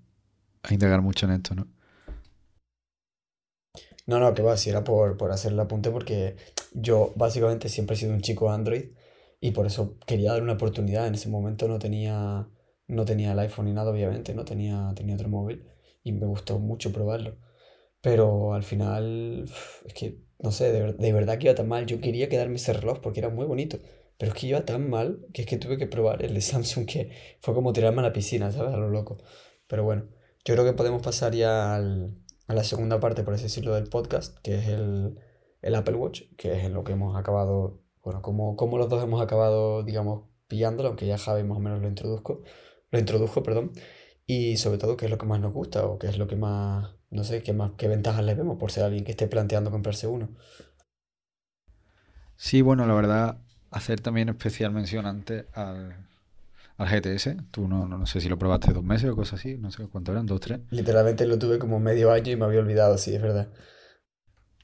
a 0.64 0.74
indagar 0.74 1.02
mucho 1.02 1.25
en 1.28 1.34
esto, 1.34 1.56
¿no? 1.56 1.68
No, 4.06 4.20
no, 4.20 4.34
que 4.36 4.42
va, 4.44 4.56
si 4.58 4.70
era 4.70 4.84
por, 4.84 5.18
por 5.18 5.32
hacer 5.32 5.52
el 5.54 5.60
apunte 5.60 5.90
porque 5.92 6.36
yo 6.74 7.12
básicamente 7.16 7.70
siempre 7.70 7.96
he 7.96 8.00
sido 8.00 8.14
un 8.14 8.22
chico 8.22 8.52
Android 8.52 8.92
y 9.42 9.52
por 9.52 9.66
eso 9.66 9.98
quería 10.06 10.32
dar 10.34 10.44
una 10.44 10.54
oportunidad. 10.54 11.08
En 11.08 11.16
ese 11.16 11.30
momento 11.30 11.68
no 11.68 11.80
tenía, 11.80 12.48
no 12.88 13.06
tenía 13.06 13.32
el 13.34 13.40
iPhone 13.40 13.66
ni 13.66 13.74
nada, 13.74 13.92
obviamente, 13.92 14.34
no 14.36 14.46
tenía, 14.46 14.94
tenía 14.96 15.16
otro 15.16 15.30
móvil 15.30 15.66
y 16.04 16.12
me 16.12 16.26
gustó 16.28 16.60
mucho 16.60 16.92
probarlo. 16.94 17.38
Pero 18.02 18.54
al 18.54 18.64
final, 18.64 19.50
es 19.86 19.94
que, 19.94 20.20
no 20.40 20.52
sé, 20.52 20.72
de, 20.72 20.94
de 20.94 21.14
verdad 21.14 21.38
que 21.40 21.46
iba 21.48 21.56
tan 21.56 21.68
mal. 21.68 21.86
Yo 21.88 22.02
quería 22.02 22.30
quedarme 22.30 22.56
ese 22.58 22.74
reloj 22.74 23.00
porque 23.02 23.20
era 23.22 23.30
muy 23.30 23.46
bonito. 23.46 23.80
Pero 24.18 24.32
es 24.34 24.38
que 24.40 24.48
iba 24.48 24.66
tan 24.66 24.90
mal 24.90 25.26
que 25.34 25.42
es 25.44 25.48
que 25.48 25.58
tuve 25.58 25.78
que 25.78 25.88
probar 25.88 26.24
el 26.24 26.34
de 26.34 26.42
Samsung 26.42 26.86
que 26.88 27.12
fue 27.42 27.54
como 27.54 27.74
tirarme 27.74 28.02
a 28.02 28.04
la 28.04 28.14
piscina, 28.14 28.52
¿sabes? 28.52 28.74
A 28.74 28.78
lo 28.78 28.90
loco. 28.90 29.18
Pero 29.68 29.84
bueno, 29.84 30.08
yo 30.46 30.54
creo 30.56 30.66
que 30.66 30.74
podemos 30.74 31.02
pasar 31.02 31.34
ya 31.36 31.76
al, 31.76 32.16
a 32.48 32.54
la 32.54 32.64
segunda 32.64 33.00
parte, 33.00 33.24
por 33.24 33.34
así 33.34 33.44
decirlo, 33.44 33.74
del 33.75 33.88
podcast, 33.90 34.38
que 34.40 34.56
es 34.56 34.68
el, 34.68 35.20
el 35.62 35.75
Apple 35.75 35.96
Watch, 35.96 36.24
que 36.38 36.58
es 36.58 36.64
en 36.64 36.74
lo 36.74 36.84
que 36.84 36.94
hemos 36.94 37.18
acabado, 37.18 37.82
bueno, 38.04 38.22
como, 38.22 38.56
como 38.56 38.78
los 38.78 38.90
dos 38.90 39.04
hemos 39.04 39.22
acabado, 39.22 39.84
digamos, 39.84 40.25
pillándolo, 40.48 40.90
aunque 40.90 41.08
ya 41.08 41.18
Javi 41.18 41.44
más 41.44 41.58
o 41.58 41.62
menos 41.62 41.82
lo 41.82 41.88
introduzco, 41.88 42.44
lo 42.92 43.00
introdujo, 43.00 43.44
perdón, 43.44 43.72
y 44.28 44.58
sobre 44.58 44.78
todo 44.78 44.98
qué 44.98 45.06
es 45.06 45.12
lo 45.12 45.18
que 45.18 45.25
más 45.25 45.40
nos 45.40 45.54
gusta 45.54 45.86
o 45.86 45.98
qué 45.98 46.08
es 46.08 46.18
lo 46.18 46.28
que 46.28 46.36
más, 46.36 46.92
no 47.10 47.24
sé, 47.24 47.42
qué 47.44 47.54
más, 47.54 47.72
qué 47.78 47.88
ventajas 47.88 48.24
le 48.24 48.36
vemos 48.36 48.58
por 48.58 48.72
ser 48.72 48.84
alguien 48.84 49.04
que 49.04 49.12
esté 49.12 49.28
planteando 49.28 49.72
comprarse 49.72 50.08
uno. 50.08 50.30
Sí, 52.36 52.62
bueno, 52.62 52.86
la 52.86 52.94
verdad, 52.94 53.42
hacer 53.72 54.02
también 54.02 54.30
especial 54.30 54.72
mención 54.72 55.06
antes 55.06 55.46
al, 55.54 56.08
al 56.77 56.88
GTS. 56.89 57.38
Tú 57.51 57.67
no, 57.67 57.88
no, 57.88 58.05
sé 58.05 58.22
si 58.22 58.29
lo 58.29 58.38
probaste 58.38 58.74
dos 58.74 58.84
meses 58.84 59.10
o 59.10 59.15
cosas 59.15 59.39
así, 59.39 59.58
no 59.58 59.72
sé 59.72 59.88
cuánto 59.88 60.12
eran, 60.12 60.25
dos, 60.25 60.41
tres. 60.41 60.60
Literalmente 60.70 61.25
lo 61.25 61.39
tuve 61.39 61.60
como 61.60 61.79
medio 61.79 62.12
año 62.12 62.32
y 62.32 62.36
me 62.36 62.46
había 62.46 62.60
olvidado, 62.60 62.98
sí, 62.98 63.15
es 63.15 63.22
verdad. 63.22 63.50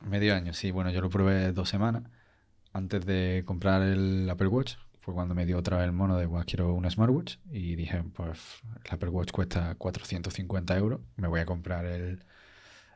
Medio 0.01 0.35
año, 0.35 0.53
sí. 0.53 0.71
Bueno, 0.71 0.91
yo 0.91 1.01
lo 1.01 1.09
probé 1.09 1.51
dos 1.51 1.69
semanas 1.69 2.03
antes 2.73 3.05
de 3.05 3.43
comprar 3.45 3.81
el 3.81 4.29
Apple 4.29 4.47
Watch. 4.47 4.75
Fue 4.99 5.13
cuando 5.13 5.33
me 5.33 5.45
dio 5.45 5.57
otra 5.57 5.77
vez 5.77 5.85
el 5.85 5.93
mono 5.93 6.17
de, 6.17 6.27
bueno, 6.27 6.45
quiero 6.45 6.73
un 6.73 6.89
smartwatch. 6.89 7.37
Y 7.51 7.75
dije, 7.75 8.03
pues 8.13 8.39
el 8.85 8.93
Apple 8.93 9.09
Watch 9.09 9.31
cuesta 9.31 9.75
450 9.75 10.77
euros. 10.77 11.01
Me 11.15 11.27
voy 11.27 11.39
a 11.39 11.45
comprar 11.45 11.85
el, 11.85 12.23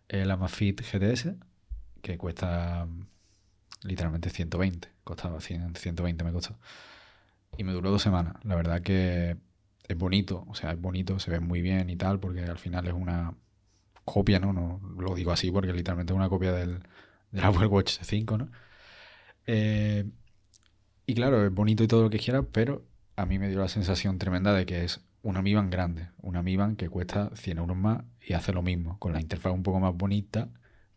el 0.08 0.30
Amazfit 0.30 0.82
GTS, 0.82 1.34
que 2.02 2.18
cuesta 2.18 2.88
literalmente 3.84 4.30
120. 4.30 4.88
Costaba 5.04 5.40
100, 5.40 5.76
120 5.76 6.24
me 6.24 6.32
costó 6.32 6.58
y 7.58 7.64
me 7.64 7.74
duró 7.74 7.92
dos 7.92 8.02
semanas. 8.02 8.36
La 8.44 8.56
verdad 8.56 8.82
que 8.82 9.38
es 9.88 9.98
bonito, 9.98 10.46
o 10.48 10.56
sea, 10.56 10.72
es 10.72 10.82
bonito, 10.82 11.20
se 11.20 11.32
ve 11.32 11.40
muy 11.40 11.62
bien 11.62 11.90
y 11.90 11.96
tal, 11.96 12.20
porque 12.20 12.44
al 12.44 12.58
final 12.58 12.88
es 12.88 12.94
una 12.94 13.36
copia, 14.04 14.40
¿no? 14.40 14.54
no 14.54 14.80
lo 14.98 15.16
digo 15.16 15.32
así 15.32 15.52
porque 15.52 15.74
literalmente 15.74 16.14
es 16.14 16.18
una 16.18 16.30
copia 16.30 16.52
del, 16.52 16.80
del 17.32 17.44
Apple 17.44 17.68
Watch 17.68 17.98
5, 18.02 18.38
¿no? 18.38 18.50
Eh, 19.48 20.06
y 21.06 21.14
claro, 21.14 21.46
es 21.46 21.54
bonito 21.54 21.84
y 21.84 21.88
todo 21.88 22.04
lo 22.04 22.10
que 22.10 22.20
quieras, 22.20 22.46
pero 22.52 22.86
a 23.16 23.26
mí 23.26 23.40
me 23.40 23.50
dio 23.50 23.60
la 23.60 23.68
sensación 23.68 24.18
tremenda 24.18 24.54
de 24.54 24.66
que 24.66 24.84
es 24.84 25.02
una 25.22 25.42
Mi 25.42 25.54
grande, 25.54 26.10
una 26.22 26.42
Mi 26.44 26.58
que 26.78 26.90
cuesta 26.90 27.32
100 27.36 27.58
euros 27.58 27.78
más 27.78 28.04
y 28.22 28.34
hace 28.34 28.54
lo 28.54 28.62
mismo, 28.62 29.00
con 29.00 29.14
la 29.14 29.22
interfaz 29.22 29.54
un 29.54 29.64
poco 29.64 29.80
más 29.80 29.96
bonita, 29.96 30.50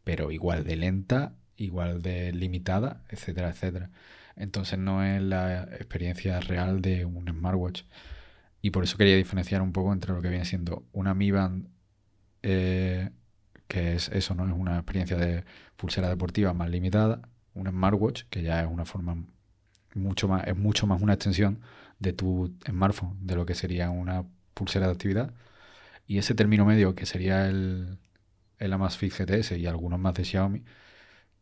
pero 0.04 0.30
igual 0.30 0.64
de 0.64 0.76
lenta, 0.76 1.34
igual 1.56 2.02
de 2.02 2.32
limitada, 2.32 3.04
etcétera, 3.08 3.50
etcétera. 3.50 3.90
Entonces 4.38 4.78
no 4.78 5.04
es 5.04 5.20
la 5.22 5.64
experiencia 5.64 6.40
real 6.40 6.80
de 6.80 7.04
un 7.04 7.28
smartwatch. 7.28 7.82
Y 8.62 8.70
por 8.70 8.84
eso 8.84 8.96
quería 8.96 9.16
diferenciar 9.16 9.62
un 9.62 9.72
poco 9.72 9.92
entre 9.92 10.12
lo 10.14 10.22
que 10.22 10.28
viene 10.28 10.44
siendo 10.44 10.86
una 10.92 11.14
Mi 11.14 11.30
Band, 11.30 11.68
eh, 12.42 13.10
que 13.68 13.94
es 13.94 14.08
eso, 14.08 14.34
¿no? 14.34 14.46
Es 14.46 14.52
una 14.52 14.76
experiencia 14.76 15.16
de 15.16 15.44
pulsera 15.76 16.08
deportiva 16.08 16.54
más 16.54 16.70
limitada, 16.70 17.22
un 17.54 17.68
smartwatch, 17.68 18.24
que 18.30 18.42
ya 18.42 18.62
es 18.62 18.68
una 18.68 18.84
forma 18.84 19.24
mucho 19.94 20.28
más, 20.28 20.46
es 20.46 20.56
mucho 20.56 20.86
más 20.86 21.02
una 21.02 21.14
extensión 21.14 21.60
de 21.98 22.12
tu 22.12 22.54
smartphone, 22.66 23.26
de 23.26 23.36
lo 23.36 23.46
que 23.46 23.54
sería 23.54 23.90
una 23.90 24.24
pulsera 24.54 24.86
de 24.86 24.92
actividad. 24.92 25.34
Y 26.06 26.18
ese 26.18 26.34
término 26.34 26.64
medio, 26.64 26.94
que 26.94 27.06
sería 27.06 27.48
el, 27.48 27.98
el 28.58 28.72
Amazfit 28.72 29.12
GTS 29.12 29.52
y 29.52 29.66
algunos 29.66 30.00
más 30.00 30.14
de 30.14 30.24
Xiaomi, 30.24 30.64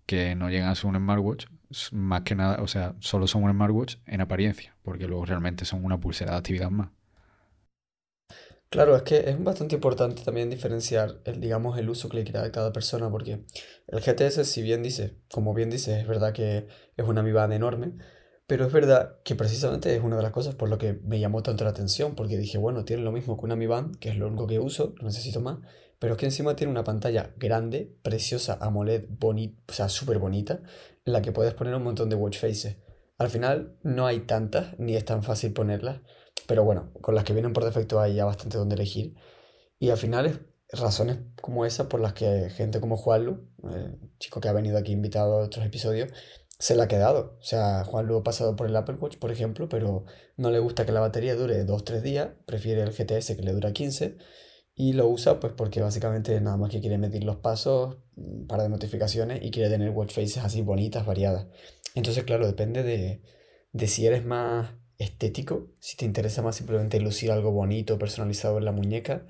que 0.06 0.34
no 0.34 0.48
llegan 0.50 0.68
a 0.70 0.74
ser 0.74 0.86
un 0.86 0.96
smartwatch, 0.96 1.46
más 1.92 2.22
que 2.22 2.34
nada, 2.34 2.62
o 2.62 2.68
sea, 2.68 2.94
solo 3.00 3.26
son 3.26 3.42
un 3.44 3.52
smartwatch 3.52 3.96
en 4.06 4.20
apariencia, 4.20 4.76
porque 4.82 5.06
luego 5.06 5.24
realmente 5.26 5.64
son 5.64 5.84
una 5.84 6.00
pulsera 6.00 6.32
de 6.32 6.38
actividad 6.38 6.70
más. 6.70 6.90
Claro, 8.68 8.96
es 8.96 9.02
que 9.02 9.30
es 9.30 9.42
bastante 9.42 9.76
importante 9.76 10.22
también 10.22 10.50
diferenciar 10.50 11.20
el, 11.24 11.40
digamos, 11.40 11.78
el 11.78 11.88
uso 11.88 12.08
que 12.08 12.18
le 12.18 12.24
quiera 12.24 12.42
a 12.42 12.50
cada 12.52 12.72
persona, 12.72 13.10
porque 13.10 13.44
el 13.86 14.00
GTS, 14.00 14.44
si 14.44 14.62
bien 14.62 14.82
dice, 14.82 15.16
como 15.30 15.54
bien 15.54 15.70
dice, 15.70 16.00
es 16.00 16.06
verdad 16.06 16.32
que 16.32 16.66
es 16.96 17.06
una 17.06 17.22
Band 17.22 17.52
enorme, 17.52 17.92
pero 18.46 18.66
es 18.66 18.72
verdad 18.72 19.18
que 19.24 19.34
precisamente 19.36 19.94
es 19.94 20.02
una 20.02 20.16
de 20.16 20.22
las 20.22 20.32
cosas 20.32 20.54
por 20.56 20.68
lo 20.68 20.78
que 20.78 20.94
me 21.04 21.20
llamó 21.20 21.42
tanto 21.42 21.64
la 21.64 21.70
atención, 21.70 22.14
porque 22.16 22.36
dije, 22.36 22.58
bueno, 22.58 22.84
tiene 22.84 23.02
lo 23.02 23.12
mismo 23.12 23.36
que 23.38 23.44
una 23.46 23.56
Mi 23.56 23.66
Band, 23.66 23.98
que 23.98 24.10
es 24.10 24.16
lo 24.16 24.26
único 24.28 24.46
que 24.46 24.58
uso, 24.58 24.94
no 25.00 25.06
necesito 25.06 25.40
más, 25.40 25.58
pero 25.98 26.14
es 26.14 26.18
que 26.18 26.26
encima 26.26 26.56
tiene 26.56 26.70
una 26.70 26.84
pantalla 26.84 27.32
grande, 27.36 27.96
preciosa, 28.02 28.58
AMOLED, 28.60 29.06
bonita, 29.08 29.62
o 29.68 29.72
sea, 29.72 29.88
súper 29.88 30.18
bonita, 30.18 30.60
en 31.04 31.12
la 31.12 31.22
que 31.22 31.32
puedes 31.32 31.54
poner 31.54 31.74
un 31.74 31.84
montón 31.84 32.10
de 32.10 32.16
watch 32.16 32.38
faces. 32.38 32.76
Al 33.18 33.30
final 33.30 33.78
no 33.82 34.06
hay 34.06 34.20
tantas, 34.20 34.78
ni 34.78 34.94
es 34.94 35.04
tan 35.04 35.22
fácil 35.22 35.52
ponerlas, 35.52 36.00
pero 36.46 36.64
bueno, 36.64 36.92
con 37.00 37.14
las 37.14 37.24
que 37.24 37.32
vienen 37.32 37.52
por 37.52 37.64
defecto 37.64 38.00
hay 38.00 38.14
ya 38.14 38.24
bastante 38.24 38.58
donde 38.58 38.74
elegir. 38.74 39.14
Y 39.78 39.90
al 39.90 39.96
final 39.96 40.26
es 40.26 40.40
razones 40.72 41.18
como 41.40 41.64
esas 41.64 41.86
por 41.86 42.00
las 42.00 42.12
que 42.12 42.50
gente 42.50 42.80
como 42.80 42.96
Juanlu, 42.96 43.48
el 43.72 43.98
chico 44.18 44.40
que 44.40 44.48
ha 44.48 44.52
venido 44.52 44.76
aquí 44.76 44.92
invitado 44.92 45.38
a 45.38 45.44
otros 45.44 45.64
episodios, 45.64 46.10
se 46.58 46.74
la 46.74 46.84
ha 46.84 46.88
quedado. 46.88 47.36
O 47.40 47.42
sea, 47.42 47.84
Juanlu 47.84 48.18
ha 48.18 48.22
pasado 48.22 48.56
por 48.56 48.66
el 48.66 48.76
Apple 48.76 48.96
Watch, 48.96 49.18
por 49.18 49.30
ejemplo, 49.30 49.68
pero 49.68 50.04
no 50.36 50.50
le 50.50 50.58
gusta 50.58 50.84
que 50.84 50.92
la 50.92 51.00
batería 51.00 51.36
dure 51.36 51.66
2-3 51.66 52.00
días, 52.02 52.28
prefiere 52.46 52.82
el 52.82 52.92
GTS 52.92 53.34
que 53.36 53.42
le 53.42 53.52
dura 53.52 53.72
15 53.72 54.18
y 54.76 54.92
lo 54.92 55.08
usa 55.08 55.40
pues 55.40 55.54
porque 55.54 55.80
básicamente 55.80 56.40
nada 56.40 56.56
más 56.58 56.70
que 56.70 56.80
quiere 56.80 56.98
medir 56.98 57.24
los 57.24 57.36
pasos, 57.38 57.96
para 58.48 58.64
de 58.64 58.68
notificaciones 58.68 59.42
y 59.42 59.50
quiere 59.50 59.70
tener 59.70 59.90
watch 59.90 60.12
faces 60.12 60.38
así 60.38 60.62
bonitas, 60.62 61.06
variadas. 61.06 61.46
Entonces, 61.94 62.24
claro, 62.24 62.46
depende 62.46 62.82
de, 62.82 63.22
de 63.72 63.86
si 63.88 64.06
eres 64.06 64.24
más 64.24 64.74
estético, 64.98 65.68
si 65.80 65.96
te 65.96 66.04
interesa 66.04 66.42
más 66.42 66.56
simplemente 66.56 67.00
lucir 67.00 67.32
algo 67.32 67.52
bonito, 67.52 67.98
personalizado 67.98 68.58
en 68.58 68.66
la 68.66 68.72
muñeca, 68.72 69.26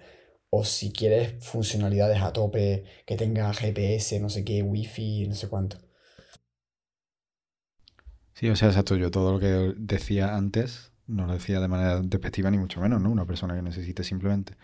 o 0.50 0.64
si 0.64 0.92
quieres 0.92 1.44
funcionalidades 1.44 2.22
a 2.22 2.32
tope, 2.32 2.84
que 3.06 3.16
tenga 3.16 3.52
GPS, 3.54 4.20
no 4.20 4.28
sé 4.30 4.44
qué, 4.44 4.62
wifi, 4.62 5.26
no 5.28 5.34
sé 5.34 5.48
cuánto. 5.48 5.78
Sí, 8.34 8.48
o 8.50 8.56
sea, 8.56 8.68
exacto, 8.68 8.96
yo 8.96 9.10
todo 9.10 9.32
lo 9.32 9.40
que 9.40 9.74
decía 9.78 10.36
antes 10.36 10.92
no 11.06 11.26
lo 11.26 11.32
decía 11.32 11.60
de 11.60 11.68
manera 11.68 12.00
despectiva 12.02 12.50
ni 12.50 12.58
mucho 12.58 12.80
menos, 12.80 13.00
¿no? 13.00 13.10
Una 13.10 13.26
persona 13.26 13.54
que 13.54 13.62
necesite 13.62 14.04
simplemente 14.04 14.54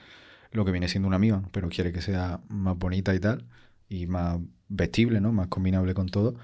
lo 0.53 0.65
que 0.65 0.73
viene 0.73 0.89
siendo 0.89 1.09
una 1.09 1.17
amiga, 1.17 1.43
pero 1.53 1.69
quiere 1.69 1.93
que 1.93 2.03
sea 2.03 2.41
más 2.49 2.79
bonita 2.79 3.15
y 3.15 3.21
tal, 3.21 3.47
y 3.89 4.07
más 4.07 4.39
vestible, 4.69 5.21
¿no? 5.21 5.33
Más 5.33 5.49
combinable 5.49 5.95
con 5.95 6.09
todo, 6.09 6.35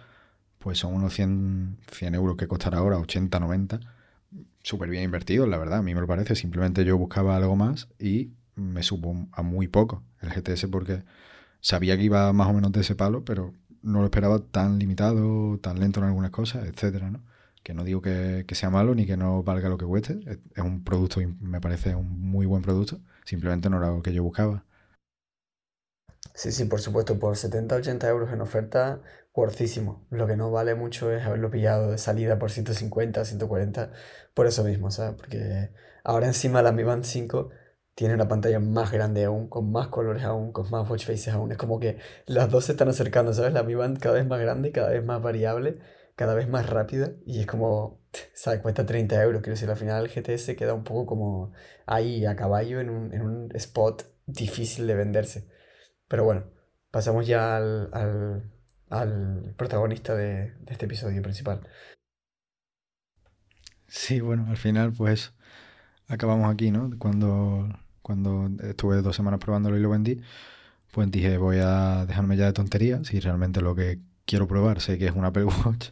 pues 0.59 0.79
son 0.79 0.95
unos 0.95 1.15
100, 1.15 1.79
100 1.93 2.15
euros 2.15 2.37
que 2.37 2.49
costará 2.49 2.79
ahora, 2.79 2.99
80, 2.99 3.38
90, 3.41 3.81
súper 4.62 4.91
bien 4.91 5.05
invertidos, 5.05 5.49
la 5.49 5.59
verdad, 5.59 5.79
a 5.79 5.83
mí 5.83 5.95
me 5.95 6.07
parece. 6.07 6.35
Simplemente 6.35 6.85
yo 6.85 6.99
buscaba 6.99 7.37
algo 7.37 7.57
más 7.57 7.88
y 7.99 8.33
me 8.57 8.83
supo 8.83 9.29
a 9.33 9.43
muy 9.43 9.69
poco 9.69 10.03
el 10.21 10.31
GTS 10.31 10.67
porque 10.67 11.05
sabía 11.61 11.97
que 11.97 12.05
iba 12.05 12.33
más 12.33 12.49
o 12.49 12.53
menos 12.53 12.73
de 12.73 12.81
ese 12.81 12.95
palo, 12.97 13.25
pero 13.25 13.55
no 13.83 14.00
lo 14.00 14.05
esperaba 14.07 14.41
tan 14.41 14.79
limitado, 14.79 15.59
tan 15.59 15.81
lento 15.81 16.00
en 16.00 16.07
algunas 16.07 16.31
cosas, 16.31 16.67
etcétera, 16.67 17.11
¿no? 17.11 17.23
Que 17.62 17.75
no 17.75 17.85
digo 17.85 18.03
que, 18.03 18.45
que 18.47 18.55
sea 18.55 18.71
malo 18.71 18.95
ni 18.95 19.07
que 19.07 19.17
no 19.17 19.43
valga 19.43 19.69
lo 19.69 19.79
que 19.79 19.87
cueste, 19.87 20.21
es 20.55 20.62
un 20.62 20.85
producto, 20.85 21.21
me 21.41 21.61
parece 21.61 21.95
un 21.95 22.21
muy 22.21 22.47
buen 22.47 22.62
producto, 22.62 23.00
Simplemente 23.29 23.69
no 23.69 23.77
era 23.77 23.91
lo 23.91 24.01
que 24.01 24.15
yo 24.15 24.23
buscaba. 24.23 24.65
Sí, 26.35 26.51
sí, 26.51 26.65
por 26.65 26.81
supuesto, 26.81 27.19
por 27.19 27.37
70, 27.37 27.77
80 27.77 28.09
euros 28.09 28.33
en 28.33 28.41
oferta, 28.41 29.03
worthísimo. 29.35 30.07
Lo 30.11 30.27
que 30.27 30.37
no 30.37 30.51
vale 30.51 30.75
mucho 30.75 31.13
es 31.13 31.27
haberlo 31.27 31.51
pillado 31.51 31.91
de 31.91 31.99
salida 31.99 32.39
por 32.39 32.51
150, 32.51 33.25
140, 33.27 33.93
por 34.33 34.47
eso 34.47 34.65
mismo, 34.65 34.91
¿sabes? 34.91 35.15
Porque 35.17 35.71
ahora 36.05 36.27
encima 36.27 36.63
la 36.63 36.73
Mi 36.73 36.85
Band 36.85 37.05
5 37.05 37.51
tiene 37.95 38.15
una 38.15 38.29
pantalla 38.29 38.61
más 38.61 38.93
grande 38.93 39.25
aún, 39.25 39.49
con 39.49 39.71
más 39.73 39.89
colores 39.89 40.23
aún, 40.25 40.53
con 40.53 40.71
más 40.71 40.89
watch 40.89 41.05
faces 41.05 41.35
aún. 41.35 41.53
Es 41.53 41.59
como 41.59 41.79
que 41.81 41.99
las 42.25 42.49
dos 42.51 42.65
se 42.65 42.73
están 42.73 42.89
acercando, 42.89 43.35
¿sabes? 43.35 43.53
La 43.53 43.63
Mi 43.63 43.75
Band 43.75 43.99
cada 43.99 44.15
vez 44.15 44.27
más 44.27 44.41
grande, 44.41 44.73
cada 44.73 44.91
vez 44.91 45.05
más 45.05 45.21
variable, 45.21 45.81
cada 46.19 46.35
vez 46.35 46.49
más 46.49 46.69
rápida 46.69 47.13
y 47.25 47.39
es 47.39 47.47
como, 47.47 48.01
¿sabes? 48.35 48.61
Cuesta 48.61 48.85
30 48.85 49.23
euros. 49.23 49.41
Quiero 49.41 49.55
decir, 49.55 49.71
al 49.71 49.77
final 49.77 50.05
el 50.05 50.11
GTS 50.11 50.57
queda 50.57 50.75
un 50.75 50.83
poco 50.83 51.07
como 51.07 51.53
ahí 51.87 52.27
a 52.27 52.35
caballo 52.35 52.81
en 52.81 52.91
un, 52.91 53.15
en 53.15 53.23
un 53.23 53.49
spot 53.55 54.05
difícil 54.27 54.89
de 54.89 54.97
venderse. 54.97 55.49
Pero 56.09 56.25
bueno, 56.25 56.51
pasamos 56.91 57.25
ya 57.27 57.57
al, 57.57 57.91
al, 57.93 58.51
al 58.91 59.55
protagonista 59.57 60.17
de, 60.17 60.55
de 60.57 60.73
este 60.73 60.87
episodio 60.87 61.23
principal. 61.23 61.61
Sí, 63.87 64.21
bueno, 64.21 64.47
al 64.49 64.57
final 64.57 64.93
pues 64.93 65.33
acabamos 66.09 66.53
aquí, 66.53 66.73
¿no? 66.73 66.91
Cuando, 66.99 67.69
cuando 68.03 68.51
estuve 68.65 69.03
dos 69.03 69.15
semanas 69.15 69.39
probándolo 69.39 69.77
y 69.77 69.81
lo 69.81 69.91
vendí, 69.91 70.21
pues 70.93 71.11
dije 71.13 71.39
voy 71.39 71.59
a 71.63 72.07
dejarme 72.07 72.37
ya 72.37 72.47
de 72.47 72.53
tonterías, 72.55 73.07
si 73.07 73.21
realmente 73.21 73.61
lo 73.61 73.77
que 73.77 74.01
quiero 74.29 74.47
probar 74.47 74.81
sé 74.81 74.99
que 74.99 75.07
es 75.07 75.13
un 75.15 75.25
Apple 75.25 75.45
Watch, 75.45 75.89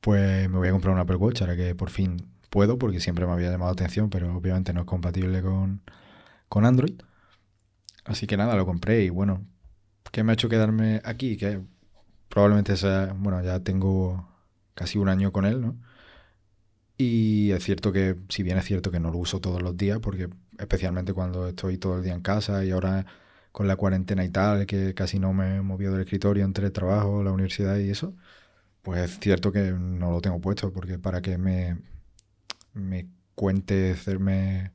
pues 0.00 0.50
me 0.50 0.58
voy 0.58 0.68
a 0.68 0.72
comprar 0.72 0.92
un 0.94 1.00
Apple 1.00 1.16
Watch 1.16 1.40
ahora 1.42 1.56
que 1.56 1.74
por 1.74 1.90
fin 1.90 2.26
puedo, 2.50 2.78
porque 2.78 3.00
siempre 3.00 3.26
me 3.26 3.32
había 3.32 3.50
llamado 3.50 3.70
la 3.70 3.74
atención, 3.74 4.10
pero 4.10 4.34
obviamente 4.36 4.72
no 4.72 4.80
es 4.80 4.86
compatible 4.86 5.40
con, 5.42 5.82
con 6.48 6.66
Android. 6.66 7.00
Así 8.04 8.26
que 8.26 8.36
nada, 8.36 8.56
lo 8.56 8.66
compré 8.66 9.04
y 9.04 9.10
bueno, 9.10 9.46
¿qué 10.12 10.24
me 10.24 10.32
ha 10.32 10.34
hecho 10.34 10.48
quedarme 10.48 11.00
aquí? 11.04 11.36
Que 11.36 11.60
probablemente 12.28 12.76
sea, 12.76 13.14
bueno, 13.16 13.42
ya 13.42 13.60
tengo 13.60 14.28
casi 14.74 14.98
un 14.98 15.08
año 15.08 15.32
con 15.32 15.46
él, 15.46 15.60
¿no? 15.60 15.76
Y 16.96 17.50
es 17.52 17.64
cierto 17.64 17.92
que, 17.92 18.16
si 18.28 18.42
bien 18.42 18.58
es 18.58 18.64
cierto 18.66 18.90
que 18.90 19.00
no 19.00 19.10
lo 19.10 19.18
uso 19.18 19.40
todos 19.40 19.62
los 19.62 19.76
días, 19.76 19.98
porque 20.00 20.28
especialmente 20.58 21.12
cuando 21.12 21.48
estoy 21.48 21.78
todo 21.78 21.98
el 21.98 22.04
día 22.04 22.14
en 22.14 22.20
casa 22.20 22.64
y 22.64 22.70
ahora 22.72 23.06
con 23.54 23.68
la 23.68 23.76
cuarentena 23.76 24.24
y 24.24 24.30
tal, 24.30 24.66
que 24.66 24.94
casi 24.94 25.20
no 25.20 25.32
me 25.32 25.58
he 25.58 25.62
movido 25.62 25.92
del 25.92 26.02
escritorio 26.02 26.44
entre 26.44 26.66
el 26.66 26.72
trabajo, 26.72 27.22
la 27.22 27.32
universidad 27.32 27.78
y 27.78 27.90
eso, 27.90 28.16
pues 28.82 29.02
es 29.02 29.20
cierto 29.20 29.52
que 29.52 29.72
no 29.72 30.10
lo 30.12 30.20
tengo 30.22 30.40
puesto, 30.40 30.72
porque 30.72 30.98
para 30.98 31.22
que 31.22 31.38
me, 31.38 31.78
me 32.74 33.08
cuente, 33.36 33.96
me 34.20 34.72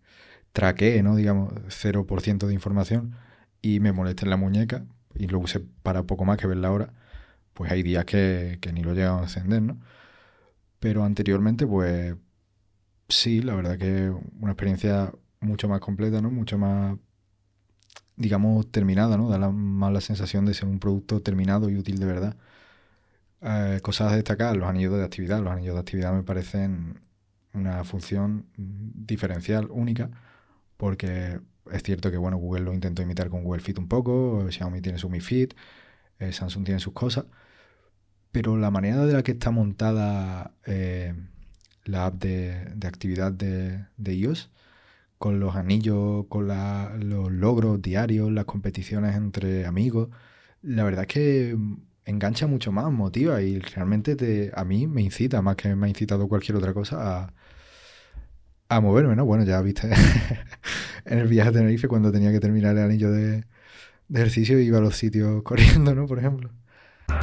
traquee, 0.53 1.03
¿no? 1.03 1.15
Digamos, 1.17 1.53
0% 1.69 2.47
de 2.47 2.53
información 2.53 3.15
y 3.61 3.79
me 3.81 3.91
moleste 3.93 4.25
en 4.25 4.31
la 4.31 4.37
muñeca 4.37 4.85
y 5.15 5.27
lo 5.27 5.39
use 5.39 5.59
para 5.83 6.03
poco 6.03 6.25
más 6.25 6.37
que 6.37 6.47
ver 6.47 6.57
la 6.57 6.71
hora, 6.71 6.93
pues 7.53 7.71
hay 7.71 7.83
días 7.83 8.05
que, 8.05 8.59
que 8.61 8.73
ni 8.73 8.83
lo 8.83 8.93
llego 8.93 9.17
a 9.17 9.23
encender, 9.23 9.61
¿no? 9.61 9.79
Pero 10.79 11.03
anteriormente, 11.03 11.67
pues 11.67 12.15
sí, 13.09 13.41
la 13.41 13.55
verdad 13.55 13.77
que 13.77 14.11
una 14.39 14.51
experiencia 14.53 15.11
mucho 15.41 15.67
más 15.69 15.81
completa, 15.81 16.21
¿no? 16.21 16.31
Mucho 16.31 16.57
más, 16.57 16.97
digamos, 18.19 18.71
terminada, 18.71 19.17
¿no? 19.17 19.29
Da 19.29 19.39
la, 19.39 19.49
más 19.49 19.91
la 19.93 20.01
sensación 20.01 20.45
de 20.45 20.53
ser 20.53 20.69
un 20.69 20.79
producto 20.79 21.21
terminado 21.21 21.69
y 21.69 21.77
útil 21.77 21.99
de 21.99 22.05
verdad. 22.05 22.37
Eh, 23.41 23.79
cosas 23.81 24.11
a 24.13 24.15
destacar, 24.15 24.55
los 24.57 24.69
anillos 24.69 24.93
de 24.97 25.03
actividad. 25.03 25.41
Los 25.41 25.53
anillos 25.53 25.75
de 25.75 25.79
actividad 25.81 26.13
me 26.13 26.23
parecen 26.23 26.99
una 27.53 27.83
función 27.83 28.45
diferencial, 28.57 29.67
única, 29.71 30.11
porque 30.77 31.39
es 31.71 31.83
cierto 31.83 32.11
que, 32.11 32.17
bueno, 32.17 32.37
Google 32.37 32.61
lo 32.63 32.73
intentó 32.73 33.01
imitar 33.01 33.29
con 33.29 33.43
Google 33.43 33.61
Fit 33.61 33.79
un 33.79 33.87
poco, 33.87 34.45
Xiaomi 34.49 34.81
tiene 34.81 34.99
su 34.99 35.09
Mi 35.09 35.21
Fit, 35.21 35.53
eh, 36.19 36.31
Samsung 36.31 36.65
tiene 36.65 36.79
sus 36.79 36.93
cosas, 36.93 37.25
pero 38.31 38.57
la 38.57 38.71
manera 38.71 39.05
de 39.05 39.13
la 39.13 39.23
que 39.23 39.31
está 39.33 39.51
montada 39.51 40.53
eh, 40.65 41.15
la 41.85 42.07
app 42.07 42.15
de, 42.15 42.87
actividad 42.87 43.31
de, 43.31 43.87
iOS, 43.97 44.51
con 45.19 45.39
los 45.39 45.55
anillos, 45.55 46.25
con 46.29 46.47
los 46.47 47.31
logros 47.31 47.81
diarios, 47.81 48.31
las 48.31 48.45
competiciones 48.45 49.15
entre 49.15 49.65
amigos, 49.67 50.09
la 50.63 50.83
verdad 50.83 51.01
es 51.01 51.07
que 51.07 51.57
engancha 52.05 52.47
mucho 52.47 52.71
más, 52.71 52.91
motiva 52.91 53.41
y 53.41 53.59
realmente 53.59 54.15
te, 54.15 54.51
a 54.55 54.65
mí 54.65 54.87
me 54.87 55.01
incita, 55.01 55.41
más 55.41 55.55
que 55.57 55.75
me 55.75 55.87
ha 55.87 55.89
incitado 55.89 56.27
cualquier 56.27 56.57
otra 56.57 56.73
cosa, 56.73 57.25
a, 57.25 57.33
a 58.69 58.81
moverme, 58.81 59.15
¿no? 59.15 59.25
Bueno, 59.25 59.43
ya 59.43 59.61
viste 59.61 59.89
en 61.05 61.19
el 61.19 61.27
viaje 61.27 61.49
a 61.49 61.53
Tenerife 61.53 61.87
cuando 61.87 62.11
tenía 62.11 62.31
que 62.31 62.39
terminar 62.39 62.77
el 62.77 62.83
anillo 62.83 63.11
de, 63.11 63.43
de 64.07 64.19
ejercicio 64.19 64.59
iba 64.59 64.77
a 64.79 64.81
los 64.81 64.95
sitios 64.95 65.43
corriendo, 65.43 65.93
¿no? 65.95 66.07
Por 66.07 66.19
ejemplo. 66.19 66.49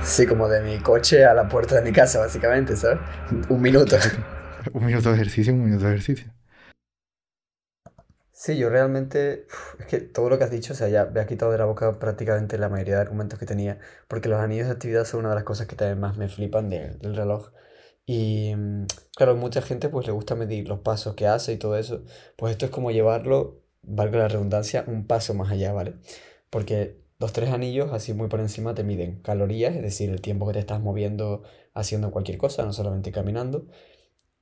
Sí, 0.02 0.26
como 0.26 0.48
de 0.48 0.62
mi 0.62 0.80
coche 0.80 1.24
a 1.24 1.32
la 1.32 1.48
puerta 1.48 1.76
de 1.76 1.82
mi 1.82 1.92
casa, 1.92 2.18
básicamente, 2.18 2.76
¿sabes? 2.76 2.98
Un 3.48 3.62
minuto. 3.62 3.96
un 4.72 4.84
minuto 4.84 5.10
de 5.10 5.14
ejercicio, 5.14 5.54
un 5.54 5.64
minuto 5.64 5.84
de 5.84 5.90
ejercicio. 5.92 6.35
Sí, 8.38 8.58
yo 8.58 8.68
realmente, 8.68 9.46
es 9.78 9.86
que 9.86 9.98
todo 9.98 10.28
lo 10.28 10.36
que 10.36 10.44
has 10.44 10.50
dicho, 10.50 10.74
o 10.74 10.76
sea, 10.76 10.88
ya 10.88 11.06
me 11.06 11.20
ha 11.20 11.26
quitado 11.26 11.52
de 11.52 11.58
la 11.58 11.64
boca 11.64 11.98
prácticamente 11.98 12.58
la 12.58 12.68
mayoría 12.68 12.96
de 12.96 13.00
argumentos 13.00 13.38
que 13.38 13.46
tenía, 13.46 13.78
porque 14.08 14.28
los 14.28 14.38
anillos 14.40 14.66
de 14.66 14.74
actividad 14.74 15.06
son 15.06 15.20
una 15.20 15.30
de 15.30 15.36
las 15.36 15.44
cosas 15.44 15.66
que 15.66 15.74
también 15.74 15.98
más 16.00 16.18
me 16.18 16.28
flipan 16.28 16.68
del 16.68 17.16
reloj. 17.16 17.52
Y 18.04 18.54
mm, 18.54 18.86
claro, 19.16 19.36
mucha 19.36 19.62
gente 19.62 19.88
pues 19.88 20.06
le 20.06 20.12
gusta 20.12 20.34
medir 20.34 20.68
los 20.68 20.80
pasos 20.80 21.14
que 21.14 21.26
hace 21.26 21.54
y 21.54 21.56
todo 21.56 21.78
eso, 21.78 22.04
pues 22.36 22.52
esto 22.52 22.66
es 22.66 22.70
como 22.70 22.90
llevarlo, 22.90 23.62
valga 23.82 24.18
la 24.18 24.28
redundancia, 24.28 24.84
un 24.86 25.06
paso 25.06 25.32
más 25.34 25.50
allá, 25.50 25.72
¿vale? 25.72 25.94
Porque 26.50 27.00
los 27.18 27.32
tres 27.32 27.50
anillos, 27.50 27.92
así 27.92 28.12
muy 28.12 28.28
por 28.28 28.40
encima, 28.40 28.74
te 28.74 28.84
miden 28.84 29.22
calorías, 29.22 29.74
es 29.74 29.82
decir, 29.82 30.10
el 30.10 30.20
tiempo 30.20 30.46
que 30.46 30.52
te 30.54 30.58
estás 30.60 30.80
moviendo 30.80 31.42
haciendo 31.74 32.10
cualquier 32.10 32.38
cosa, 32.38 32.64
no 32.64 32.72
solamente 32.74 33.12
caminando. 33.12 33.66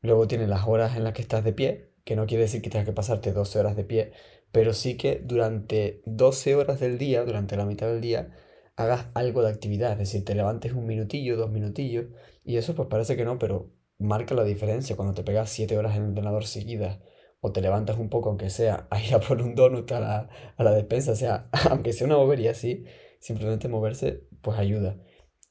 Luego 0.03 0.29
tiene 0.29 0.47
las 0.47 0.67
horas 0.69 0.97
en 0.97 1.05
las 1.05 1.15
que 1.15 1.23
estás 1.23 1.45
de 1.45 1.53
pie, 1.53 1.94
que 2.05 2.17
no 2.17 2.27
quiere 2.27 2.45
decir 2.45 2.63
que 2.63 2.71
tengas 2.71 2.87
que 2.87 2.93
pasarte 2.93 3.33
12 3.33 3.59
horas 3.59 3.77
de 3.77 3.85
pie, 3.85 4.13
pero 4.53 4.73
sí 4.73 4.97
que 4.97 5.21
durante 5.25 6.03
12 6.07 6.55
horas 6.55 6.81
del 6.81 6.99
día, 6.99 7.25
durante 7.25 7.57
la 7.57 7.67
mitad 7.67 7.89
del 7.89 8.01
día, 8.01 8.35
hagas 8.77 9.07
algo 9.15 9.43
de 9.43 9.51
actividad, 9.51 9.93
es 9.93 9.99
decir, 9.99 10.25
te 10.25 10.35
levantes 10.35 10.73
un 10.73 10.87
minutillo, 10.87 11.37
dos 11.37 11.51
minutillos, 11.51 12.07
y 12.45 12.57
eso 12.57 12.75
pues 12.75 12.89
parece 12.89 13.17
que 13.17 13.25
no, 13.25 13.39
pero 13.39 13.73
marca 13.99 14.35
la 14.35 14.45
diferencia. 14.45 14.97
Cuando 14.97 15.15
te 15.15 15.23
pegas 15.25 15.51
7 15.51 15.77
horas 15.79 15.97
en 15.97 16.05
el 16.05 16.11
ordenador 16.11 16.45
seguidas 16.47 17.01
o 17.41 17.53
te 17.53 17.61
levantas 17.61 17.99
un 17.99 18.09
poco, 18.11 18.31
aunque 18.31 18.51
sea 18.51 18.87
a 18.91 19.03
ir 19.03 19.15
a 19.15 19.21
por 19.21 19.41
un 19.43 19.55
donut 19.55 19.91
a 19.93 20.01
la, 20.01 20.29
a 20.57 20.65
la 20.65 20.73
despensa, 20.73 21.13
o 21.13 21.17
sea, 21.17 21.49
aunque 21.71 21.93
sea 21.93 22.07
una 22.07 22.17
bobería 22.17 22.53
así, 22.53 22.85
simplemente 23.21 23.69
moverse, 23.69 24.25
pues 24.43 24.59
ayuda. 24.59 24.97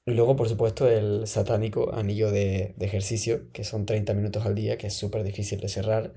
Y 0.05 0.11
luego, 0.11 0.35
por 0.35 0.49
supuesto, 0.49 0.89
el 0.89 1.27
satánico 1.27 1.93
anillo 1.93 2.29
de, 2.31 2.73
de 2.77 2.85
ejercicio, 2.85 3.51
que 3.53 3.63
son 3.63 3.85
30 3.85 4.13
minutos 4.13 4.45
al 4.45 4.55
día, 4.55 4.77
que 4.77 4.87
es 4.87 4.93
súper 4.93 5.23
difícil 5.23 5.59
de 5.61 5.69
cerrar, 5.69 6.13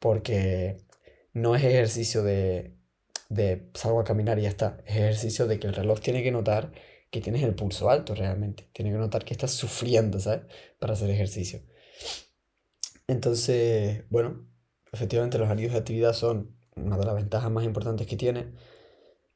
porque 0.00 0.78
no 1.32 1.54
es 1.54 1.62
ejercicio 1.62 2.24
de, 2.24 2.74
de 3.28 3.70
salgo 3.74 4.00
a 4.00 4.04
caminar 4.04 4.38
y 4.40 4.42
ya 4.42 4.48
está, 4.48 4.78
es 4.86 4.96
ejercicio 4.96 5.46
de 5.46 5.60
que 5.60 5.68
el 5.68 5.74
reloj 5.74 6.00
tiene 6.00 6.22
que 6.24 6.32
notar 6.32 6.72
que 7.10 7.20
tienes 7.20 7.42
el 7.42 7.54
pulso 7.54 7.90
alto 7.90 8.14
realmente, 8.14 8.68
tiene 8.72 8.92
que 8.92 8.98
notar 8.98 9.24
que 9.24 9.34
estás 9.34 9.50
sufriendo, 9.52 10.20
¿sabes? 10.20 10.42
Para 10.78 10.92
hacer 10.94 11.10
ejercicio. 11.10 11.60
Entonces, 13.08 14.04
bueno, 14.10 14.46
efectivamente 14.92 15.38
los 15.38 15.50
anillos 15.50 15.72
de 15.72 15.78
actividad 15.78 16.12
son 16.12 16.56
una 16.76 16.96
de 16.96 17.04
las 17.04 17.14
ventajas 17.16 17.50
más 17.50 17.64
importantes 17.64 18.06
que 18.06 18.16
tiene. 18.16 18.52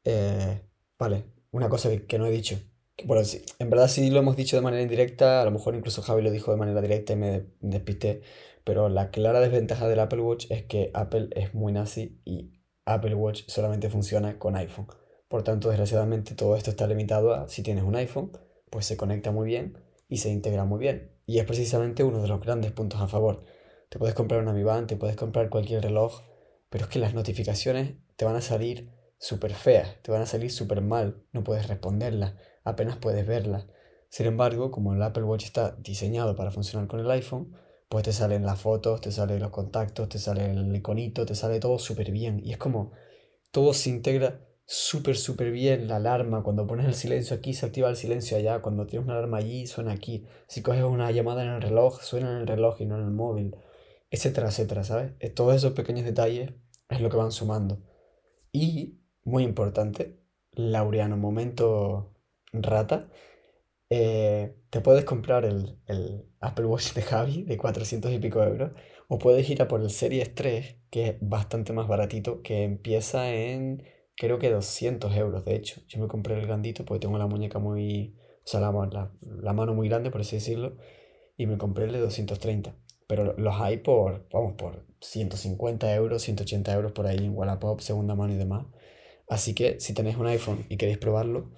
Eh, 0.05 0.61
vale, 0.99 1.25
una 1.51 1.69
cosa 1.69 1.91
que, 2.07 2.19
no 2.19 2.27
he 2.27 2.31
dicho. 2.31 2.59
Bueno, 3.05 3.25
sí, 3.25 3.43
en 3.59 3.71
verdad 3.71 3.89
sí 3.89 4.09
lo 4.11 4.21
hemos 4.21 4.37
dicho 4.37 4.57
de 4.57 4.63
manera 4.63 4.83
indirecta, 4.83 5.43
a 5.43 5.45
lo 5.45 5.51
mejor 5.51 5.75
incluso 5.75 6.03
Javi 6.03 6.23
lo 6.23 6.31
dijo 6.31 6.53
de 6.53 6.57
manera 6.57 6.81
directa 6.81 7.15
y 7.15 7.17
me 7.17 7.47
despisté, 7.61 8.23
pero 8.65 8.89
la 8.89 9.11
clara 9.11 9.41
desventaja 9.41 9.89
del 9.89 10.01
Apple 10.01 10.21
Watch 10.21 10.47
es 10.51 10.65
que 10.65 10.91
Apple 10.95 11.29
es 11.33 11.55
muy 11.55 11.73
nazi 11.73 12.21
y 12.25 12.53
Apple 12.87 13.15
Watch 13.15 13.45
solamente 13.47 13.91
funciona 13.91 14.39
con 14.39 14.57
iPhone. 14.57 14.87
Por 15.29 15.43
tanto, 15.43 15.69
desgraciadamente 15.69 16.35
todo 16.35 16.57
esto 16.57 16.71
está 16.71 16.87
limitado 16.87 17.35
a 17.35 17.49
si 17.49 17.63
tienes 17.63 17.85
un 17.85 17.97
iPhone, 17.97 18.33
pues 18.71 18.87
se 18.87 18.97
conecta 18.97 19.31
muy 19.31 19.47
bien 19.47 19.79
y 20.09 20.19
se 20.19 20.31
integra 20.31 20.65
muy 20.65 20.79
bien. 20.79 21.13
Y 21.27 21.39
es 21.39 21.45
precisamente 21.45 22.05
uno 22.05 22.21
de 22.21 22.29
los 22.29 22.41
grandes 22.41 22.73
puntos 22.73 23.01
a 23.01 23.09
favor. 23.09 23.45
Te 23.89 23.99
puedes 23.99 24.15
comprar 24.15 24.43
una 24.43 24.53
Mi 24.53 24.87
te 24.87 24.97
puedes 24.97 25.17
comprar 25.17 25.49
cualquier 25.51 25.83
reloj, 25.83 26.23
pero 26.69 26.85
es 26.85 26.91
que 26.91 26.99
las 26.99 27.15
notificaciones 27.15 27.95
te 28.17 28.25
van 28.25 28.37
a 28.37 28.41
salir 28.41 28.91
súper 29.19 29.55
feas, 29.55 29.97
te 30.03 30.11
van 30.11 30.23
a 30.23 30.27
salir 30.27 30.51
súper 30.51 30.81
mal, 30.83 31.23
no 31.33 31.45
puedes 31.45 31.69
responderlas, 31.69 32.35
apenas 32.65 32.97
puedes 32.97 33.27
verlas. 33.27 33.67
Sin 34.09 34.27
embargo, 34.27 34.71
como 34.71 34.95
el 34.95 35.03
Apple 35.03 35.25
Watch 35.25 35.45
está 35.45 35.77
diseñado 35.79 36.37
para 36.37 36.51
funcionar 36.51 36.89
con 36.89 37.01
el 37.01 37.11
iPhone, 37.11 37.57
pues 37.95 38.03
te 38.03 38.13
salen 38.13 38.45
las 38.45 38.61
fotos, 38.61 39.01
te 39.01 39.13
salen 39.13 39.39
los 39.39 39.53
contactos, 39.53 40.09
te 40.09 40.19
sale 40.19 40.51
el 40.51 40.75
iconito, 40.75 41.25
te 41.25 41.37
sale 41.37 41.61
todo 41.61 41.79
súper 41.79 42.11
bien. 42.11 42.41
Y 42.45 42.51
es 42.51 42.59
como 42.59 42.91
todo 43.53 43.73
se 43.73 43.89
integra 43.89 44.41
súper, 44.67 45.17
súper 45.17 45.53
bien. 45.53 45.87
La 45.87 45.97
alarma, 45.97 46.43
cuando 46.43 46.67
pones 46.67 46.87
el 46.87 46.95
silencio 46.95 47.37
aquí, 47.37 47.55
se 47.55 47.67
activa 47.67 47.89
el 47.89 47.95
silencio 47.95 48.37
allá. 48.37 48.63
Cuando 48.63 48.85
tienes 48.85 49.07
una 49.07 49.17
alarma 49.17 49.37
allí, 49.39 49.69
suena 49.69 49.93
aquí. 49.93 50.27
Si 50.49 50.61
coges 50.61 50.83
una 50.83 51.13
llamada 51.13 51.45
en 51.45 51.51
el 51.51 51.63
reloj, 51.63 52.03
suena 52.03 52.33
en 52.33 52.39
el 52.39 52.49
reloj 52.49 52.81
y 52.81 52.87
no 52.87 52.97
en 52.97 53.05
el 53.05 53.13
móvil 53.13 53.55
etcétera, 54.11 54.49
etcétera, 54.49 54.83
¿sabes? 54.85 55.13
Todos 55.35 55.55
esos 55.55 55.73
pequeños 55.73 56.05
detalles 56.05 56.53
es 56.89 57.01
lo 57.01 57.11
que 57.11 57.17
van 57.17 57.31
sumando. 57.31 57.79
Y, 58.51 59.01
muy 59.23 59.45
importante, 59.45 60.21
Laureano, 60.53 61.17
momento 61.17 62.17
rata, 62.53 63.09
eh, 63.89 64.57
te 64.75 64.81
puedes 64.81 65.05
comprar 65.05 65.45
el, 65.45 65.79
Apple 66.41 66.67
Watch 66.67 66.95
de 66.95 67.03
Javi 67.03 67.45
de 67.45 67.57
400 67.57 68.11
y 68.11 68.19
pico 68.19 68.43
euros, 68.43 68.73
o 69.07 69.19
puedes 69.19 69.49
ir 69.49 69.63
a 69.63 69.69
por 69.69 69.81
el 69.81 69.89
Series 69.89 70.35
3, 70.35 70.79
que 70.91 71.07
es 71.07 71.17
bastante 71.21 71.73
más 71.73 71.87
baratito, 71.87 72.43
que 72.43 72.65
empieza 72.65 73.33
en, 73.33 73.85
creo 74.17 74.41
que 74.41 74.51
200 74.51 75.15
euros, 75.15 75.45
de 75.45 75.55
hecho. 75.55 75.81
Yo 75.87 76.01
me 76.01 76.09
compré 76.09 76.35
el 76.35 76.45
grandito 76.45 76.85
porque 76.85 77.03
tengo 77.03 77.19
la 77.19 77.29
muñeca 77.29 77.61
muy, 77.61 78.17
o 78.45 78.47
sea, 78.47 78.59
la, 78.59 79.13
la 79.23 79.53
mano 79.53 79.75
muy 79.75 79.89
grande, 79.89 80.11
por 80.11 80.23
así 80.23 80.35
decirlo, 80.35 80.77
y 81.37 81.47
me 81.47 81.57
compré 81.57 81.85
el 81.85 81.93
de 81.93 82.01
230. 82.01 82.75
Pero 83.07 83.33
los 83.39 83.61
hay 83.61 83.77
por, 83.77 84.27
vamos, 84.33 84.55
por 84.55 84.85
150 85.01 85.95
euros, 85.95 86.21
180 86.23 86.75
euros 86.75 86.91
por 86.91 87.07
ahí 87.07 87.19
en 87.19 87.37
Wallapop, 87.37 87.79
segunda 87.79 88.17
mano 88.17 88.35
y 88.35 88.39
demás. 88.39 88.67
Así 89.29 89.55
que 89.55 89.79
si 89.79 89.95
tenéis 89.95 90.17
un 90.17 90.27
iPhone 90.27 90.67
y 90.69 90.77
queréis 90.79 90.99
probarlo, 90.99 91.53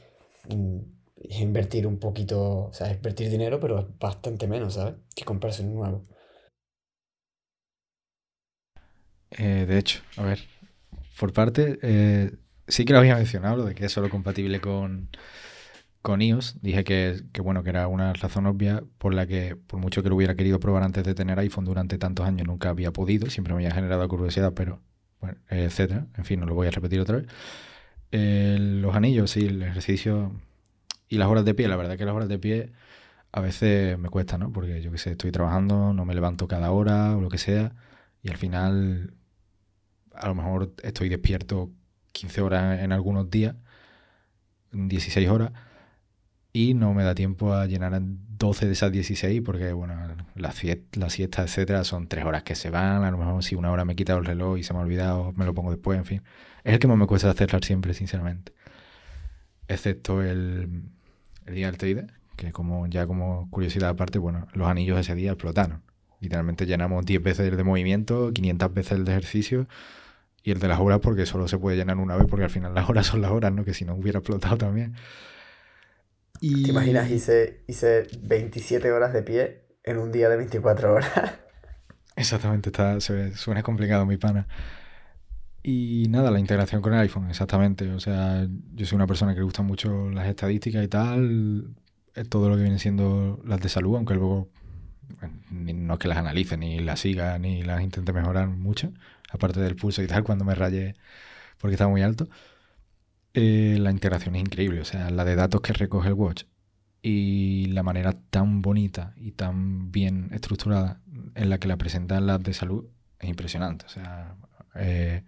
mm, 0.51 0.96
invertir 1.17 1.87
un 1.87 1.99
poquito, 1.99 2.67
o 2.67 2.73
sea, 2.73 2.93
invertir 2.93 3.31
dinero, 3.31 3.59
pero 3.61 3.95
bastante 3.99 4.47
menos, 4.47 4.75
¿sabes? 4.75 4.95
Que 5.15 5.25
comprarse 5.25 5.63
un 5.63 5.75
nuevo. 5.75 6.05
Eh, 9.31 9.67
de 9.67 9.79
hecho, 9.79 10.03
a 10.17 10.23
ver, 10.23 10.41
por 11.19 11.33
parte, 11.33 11.79
eh, 11.83 12.33
sí 12.69 12.85
que 12.85 12.93
lo 12.93 13.01
había 13.01 13.17
mencionado, 13.17 13.57
lo 13.57 13.65
de 13.65 13.75
que 13.75 13.87
es 13.87 13.93
solo 13.93 14.09
compatible 14.11 14.61
con, 14.61 15.11
con 16.03 16.23
iOS. 16.23 16.61
Dije 16.63 16.85
que, 16.85 17.23
bueno, 17.43 17.63
que 17.63 17.71
era 17.71 17.89
una 17.89 18.13
razón 18.15 18.47
obvia 18.47 18.83
por 18.99 19.15
la 19.15 19.27
que, 19.27 19.57
por 19.57 19.81
mucho 19.81 20.03
que 20.03 20.09
lo 20.09 20.17
hubiera 20.17 20.37
querido 20.37 20.61
probar 20.61 20.83
antes 20.83 21.05
de 21.05 21.15
tener 21.15 21.39
iPhone 21.39 21.65
durante 21.65 21.99
tantos 21.99 22.27
años, 22.27 22.47
nunca 22.47 22.71
había 22.71 22.93
podido. 22.93 23.31
Siempre 23.31 23.55
me 23.55 23.61
había 23.61 23.75
generado 23.75 24.07
curiosidad, 24.09 24.53
pero, 24.55 24.83
bueno, 25.21 25.39
etcétera. 25.49 26.07
En 26.17 26.25
fin, 26.25 26.41
no 26.41 26.47
lo 26.47 26.55
voy 26.55 26.69
a 26.69 26.71
repetir 26.71 27.01
otra 27.01 27.19
vez. 27.19 27.27
los 28.13 28.95
anillos, 28.95 29.31
sí, 29.31 29.47
el 29.47 29.63
ejercicio 29.63 30.33
y 31.09 31.19
las 31.19 31.29
horas 31.29 31.45
de 31.45 31.55
pie. 31.55 31.69
La 31.69 31.77
verdad 31.77 31.97
que 31.97 32.05
las 32.05 32.15
horas 32.15 32.29
de 32.29 32.39
pie 32.39 32.73
a 33.33 33.41
veces 33.41 33.99
me 33.99 34.09
cuesta, 34.09 34.39
¿no? 34.39 34.53
Porque 34.53 34.81
yo 34.83 34.91
que 34.91 34.99
sé, 34.99 35.13
estoy 35.13 35.33
trabajando, 35.33 35.93
no 35.93 36.05
me 36.05 36.15
levanto 36.15 36.49
cada 36.49 36.71
hora 36.71 37.17
o 37.17 37.21
lo 37.21 37.29
que 37.29 37.39
sea. 37.39 37.75
Y 38.23 38.31
al 38.31 38.39
final, 38.39 39.15
a 40.15 40.29
lo 40.29 40.35
mejor 40.35 40.75
estoy 40.83 41.09
despierto 41.09 41.71
15 42.13 42.41
horas 42.41 42.81
en 42.81 42.93
algunos 42.93 43.31
días, 43.31 43.55
16 44.73 45.29
horas, 45.29 45.53
y 46.53 46.75
no 46.75 46.95
me 46.95 47.05
da 47.05 47.15
tiempo 47.15 47.53
a 47.53 47.67
llenar 47.67 48.01
12 48.01 48.67
de 48.67 48.73
esas 48.73 48.91
16 48.93 49.43
porque, 49.45 49.73
bueno, 49.73 49.95
la 50.35 50.53
siesta, 50.53 50.99
la 50.99 51.11
siesta, 51.11 51.43
etcétera, 51.43 51.85
son 51.85 52.09
3 52.09 52.25
horas 52.25 52.43
que 52.43 52.55
se 52.55 52.71
van, 52.71 53.05
a 53.05 53.11
lo 53.11 53.19
mejor 53.19 53.45
si 53.45 53.55
una 53.55 53.71
hora 53.71 53.85
me 53.85 53.93
he 53.93 53.97
quitado 53.97 54.19
el 54.19 54.25
reloj 54.25 54.59
y 54.59 54.63
se 54.63 54.73
me 54.73 54.81
ha 54.81 54.83
olvidado, 54.83 55.33
me 55.35 55.45
lo 55.45 55.55
pongo 55.55 55.71
después, 55.71 55.99
en 55.99 56.07
fin. 56.07 56.23
Es 56.65 56.75
el 56.75 56.79
que 56.79 56.89
más 56.89 56.97
me 56.97 57.07
cuesta 57.07 57.31
hacerlo 57.31 57.61
siempre, 57.63 57.95
sinceramente. 57.95 58.53
Excepto 59.69 60.23
el, 60.23 60.85
el 61.47 61.55
día 61.55 61.67
del 61.67 61.79
trader, 61.79 62.13
que 62.37 62.53
como 62.53 62.87
ya 62.87 63.07
como 63.07 63.49
curiosidad 63.51 63.91
aparte, 63.91 64.19
bueno, 64.19 64.47
los 64.53 64.69
anillos 64.69 64.99
ese 64.99 65.15
día 65.15 65.33
explotaron. 65.33 65.83
Literalmente 66.21 66.67
llenamos 66.67 67.05
10 67.05 67.23
veces 67.23 67.49
el 67.49 67.57
de 67.57 67.65
movimiento, 67.65 68.33
500 68.33 68.75
veces 68.75 68.93
el 68.93 69.05
de 69.05 69.13
ejercicio 69.13 69.69
y 70.43 70.51
el 70.53 70.59
de 70.59 70.69
las 70.69 70.81
horas 70.81 71.01
porque 71.01 71.27
solo 71.27 71.49
se 71.49 71.59
puede 71.59 71.77
llenar 71.77 71.97
una 71.99 72.17
vez 72.17 72.27
porque 72.29 72.45
al 72.45 72.51
final 72.51 72.75
las 72.75 72.89
horas 72.89 73.07
son 73.07 73.21
las 73.21 73.31
horas, 73.31 73.53
¿no? 73.53 73.65
Que 73.65 73.75
si 73.75 73.85
no 73.85 73.95
hubiera 73.95 74.21
explotado 74.21 74.57
también. 74.57 74.95
Y... 76.41 76.63
¿Te 76.63 76.71
imaginas? 76.71 77.11
Hice, 77.11 77.63
hice 77.67 78.07
27 78.21 78.93
horas 78.93 79.13
de 79.13 79.23
pie 79.23 79.63
en 79.85 79.99
un 79.99 80.13
día 80.13 80.29
de 80.29 80.37
24 80.37 80.93
horas. 80.93 81.11
Exactamente, 82.17 82.71
está, 82.71 83.01
se, 83.01 83.35
suena 83.37 83.63
complicado 83.63 84.07
mi 84.07 84.17
pana. 84.17 84.49
Y 85.69 86.07
nada, 86.11 86.31
la 86.31 86.39
integración 86.39 86.81
con 86.81 86.95
el 86.95 87.01
iPhone, 87.01 87.29
exactamente. 87.29 87.91
O 87.91 87.99
sea, 87.99 88.47
yo 88.75 88.87
soy 88.87 88.95
una 88.95 89.09
persona 89.09 89.33
que 89.35 89.41
le 89.41 89.45
gustan 89.45 89.67
mucho 89.67 90.09
las 90.11 90.29
estadísticas 90.29 90.85
y 90.85 90.87
tal, 90.87 91.75
todo 92.29 92.49
lo 92.49 92.55
que 92.57 92.63
viene 92.63 92.79
siendo 92.79 93.41
las 93.45 93.61
de 93.61 93.69
salud, 93.69 93.97
aunque 93.97 94.15
luego 94.15 94.49
no 95.51 95.95
es 95.95 95.99
que 95.99 96.07
las 96.07 96.19
analice, 96.19 96.57
ni 96.57 96.79
las 96.79 97.01
siga, 97.01 97.37
ni 97.41 97.65
las 97.65 97.83
intente 97.83 98.13
mejorar 98.13 98.47
mucho, 98.47 98.93
aparte 99.29 99.59
del 99.59 99.75
pulso 99.75 100.03
y 100.05 100.07
tal, 100.07 100.23
cuando 100.23 100.45
me 100.45 100.55
rayé 100.55 100.95
porque 101.59 101.75
estaba 101.75 101.91
muy 101.91 102.03
alto. 102.03 102.29
Eh, 103.35 103.77
la 103.81 103.91
integración 103.91 104.37
es 104.37 104.43
increíble, 104.43 104.81
o 104.81 104.85
sea, 104.85 105.11
la 105.11 105.25
de 105.25 105.35
datos 105.35 105.63
que 105.63 105.73
recoge 105.73 106.07
el 106.09 106.15
watch 106.15 106.45
y 107.03 107.67
la 107.73 107.83
manera 107.83 108.13
tan 108.31 108.63
bonita 108.63 109.15
y 109.17 109.33
tan 109.33 109.91
bien 109.91 110.29
estructurada 110.33 111.01
en 111.35 111.51
la 111.51 111.59
que 111.59 111.67
la 111.67 111.77
presentan 111.77 112.27
las 112.29 112.41
de 112.41 112.55
salud 112.55 112.87
es 113.19 113.29
impresionante. 113.29 113.85
O 113.87 113.89
sea, 113.89 114.37
eh, 114.77 115.25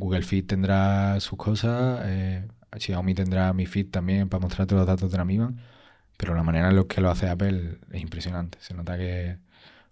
Google 0.00 0.22
Fit 0.22 0.46
tendrá 0.46 1.20
sus 1.20 1.38
cosas, 1.38 2.00
eh, 2.04 2.48
Xiaomi 2.76 3.14
tendrá 3.14 3.52
Mi 3.52 3.66
Fit 3.66 3.90
también 3.90 4.28
para 4.28 4.40
mostrarte 4.42 4.74
los 4.74 4.86
datos 4.86 5.10
de 5.10 5.18
la 5.18 5.24
misma 5.24 5.54
pero 6.20 6.34
la 6.34 6.42
manera 6.42 6.68
en 6.68 6.76
la 6.76 6.84
que 6.84 7.00
lo 7.00 7.10
hace 7.10 7.30
Apple 7.30 7.78
es 7.92 8.02
impresionante. 8.02 8.58
Se 8.60 8.74
nota 8.74 8.98
que 8.98 9.38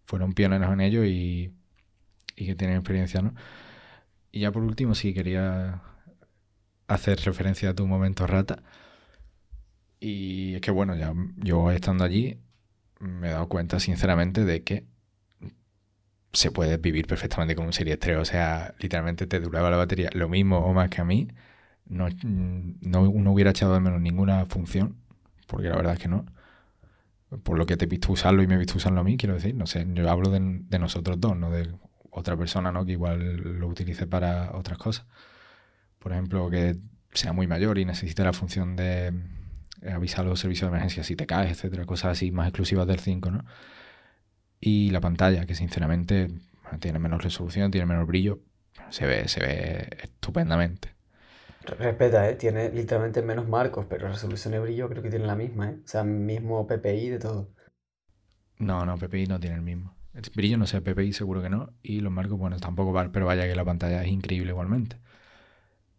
fueron 0.05 0.35
pioneros 0.35 0.71
en 0.71 0.83
ello 0.83 1.03
y, 1.03 1.55
que 2.37 2.55
tienen 2.55 2.77
experiencia, 2.77 3.23
¿no? 3.23 3.35
Y 4.31 4.41
ya 4.41 4.53
por 4.53 4.63
último, 4.63 4.95
sí 4.95 5.15
quería 5.15 5.81
hacer 6.87 7.19
referencia 7.21 7.71
a 7.71 7.75
tu 7.75 7.87
momento 7.87 8.27
rata. 8.27 8.63
Y 10.01 10.57
es 10.57 10.61
que, 10.61 10.71
bueno, 10.71 10.95
ya 10.97 11.15
yo 11.37 11.71
estando 11.71 12.05
allí 12.05 12.39
me 13.01 13.29
he 13.29 13.31
dado 13.31 13.49
cuenta, 13.49 13.81
sinceramente, 13.81 14.45
de 14.45 14.63
que 14.63 14.85
se 16.33 16.51
puede 16.51 16.77
vivir 16.77 17.07
perfectamente 17.07 17.55
con 17.55 17.67
un 17.67 17.73
Serie 17.73 17.97
3. 17.97 18.19
O 18.19 18.25
sea, 18.25 18.75
literalmente 18.79 19.27
te 19.27 19.41
duraba 19.41 19.71
la 19.71 19.77
batería 19.77 20.11
lo 20.13 20.29
mismo 20.29 20.59
o 20.59 20.73
más 20.73 20.91
que 20.91 21.01
a 21.01 21.05
mí. 21.05 21.29
No, 21.87 22.09
no, 22.23 23.11
no 23.13 23.33
hubiera 23.33 23.51
echado 23.51 23.75
de 23.75 23.81
menos 23.81 24.01
ninguna 24.01 24.45
función 24.47 24.97
porque 25.49 25.69
la 25.69 25.77
verdad 25.77 25.95
es 25.95 25.99
que 25.99 26.09
no. 26.09 26.25
Por 27.43 27.59
lo 27.59 27.67
que 27.67 27.77
te 27.77 27.87
he 27.87 27.89
visto 27.89 28.13
usarlo 28.13 28.43
y 28.43 28.47
me 28.47 28.55
he 28.55 28.59
visto 28.59 28.77
usarlo 28.77 29.01
a 29.01 29.05
mí, 29.05 29.17
quiero 29.17 29.35
decir, 29.35 29.55
no 29.55 29.67
sé, 29.67 29.87
yo 29.93 30.09
hablo 30.09 30.31
de, 30.31 30.41
nosotros 30.79 31.21
dos, 31.21 31.37
no 31.37 31.51
de 31.51 31.69
otra 32.11 32.37
persona, 32.37 32.71
¿no? 32.71 32.87
Que 32.87 32.93
igual 32.93 33.59
lo 33.59 33.67
utilice 33.67 34.07
para 34.07 34.53
otras 34.57 34.79
cosas. 34.79 35.07
Por 35.99 36.13
ejemplo, 36.13 36.49
que 36.49 36.77
sea 37.13 37.33
muy 37.33 37.47
mayor 37.47 37.79
y 37.79 37.85
necesite 37.85 38.23
la 38.23 38.33
función 38.33 38.77
de 38.77 39.13
eh, 39.83 39.91
avisar 39.91 40.25
a 40.25 40.29
los 40.29 40.41
servicios 40.41 40.71
de 40.71 40.77
emergencia 40.77 41.03
si 41.03 41.17
te 41.17 41.27
caes, 41.27 41.51
etcétera, 41.51 41.85
cosas 41.87 42.13
así 42.13 42.31
más 42.31 42.49
exclusivas 42.49 42.87
del 42.87 43.01
5, 43.01 43.31
¿no? 43.31 43.45
Y 44.61 44.91
la 44.91 45.01
pantalla, 45.01 45.47
que 45.47 45.55
sinceramente 45.55 46.29
tiene 46.81 46.99
menos 46.99 47.23
resolución, 47.23 47.71
tiene 47.71 47.87
menos 47.87 48.07
brillo, 48.07 48.41
se 48.91 49.07
ve, 49.07 49.29
se 49.29 49.41
ve 49.41 49.89
estupendamente. 50.03 50.95
Respeta, 51.79 52.29
¿eh? 52.29 52.35
Tiene 52.35 52.71
literalmente 52.71 53.23
menos 53.23 53.49
marcos, 53.49 53.87
pero 53.89 54.09
resolución 54.09 54.53
de 54.53 54.61
brillo 54.61 54.89
creo 54.89 55.03
que 55.03 55.11
tiene 55.11 55.27
la 55.27 55.37
misma, 55.37 55.71
¿eh? 55.71 55.77
O 55.85 55.89
sea, 55.89 56.03
mismo 56.05 56.67
PPI 56.67 57.11
de 57.11 57.19
todo. 57.19 57.49
No, 58.59 58.85
no, 58.85 58.97
PPI 58.99 59.27
no 59.27 59.41
tiene 59.41 59.57
el 59.57 59.63
mismo. 59.63 59.95
El 60.15 60.23
brillo 60.35 60.59
no 60.59 60.67
sé, 60.67 60.81
PPI 60.81 61.13
seguro 61.13 61.43
que 61.43 61.51
no. 61.51 61.73
Y 61.83 62.01
los 62.01 62.13
marcos, 62.13 62.39
bueno, 62.39 62.59
tampoco 62.59 62.93
vale, 62.93 63.11
pero 63.11 63.27
vaya 63.27 63.47
que 63.47 63.55
la 63.55 63.65
pantalla 63.65 64.03
es 64.03 64.09
increíble 64.09 64.51
igualmente. 64.51 64.99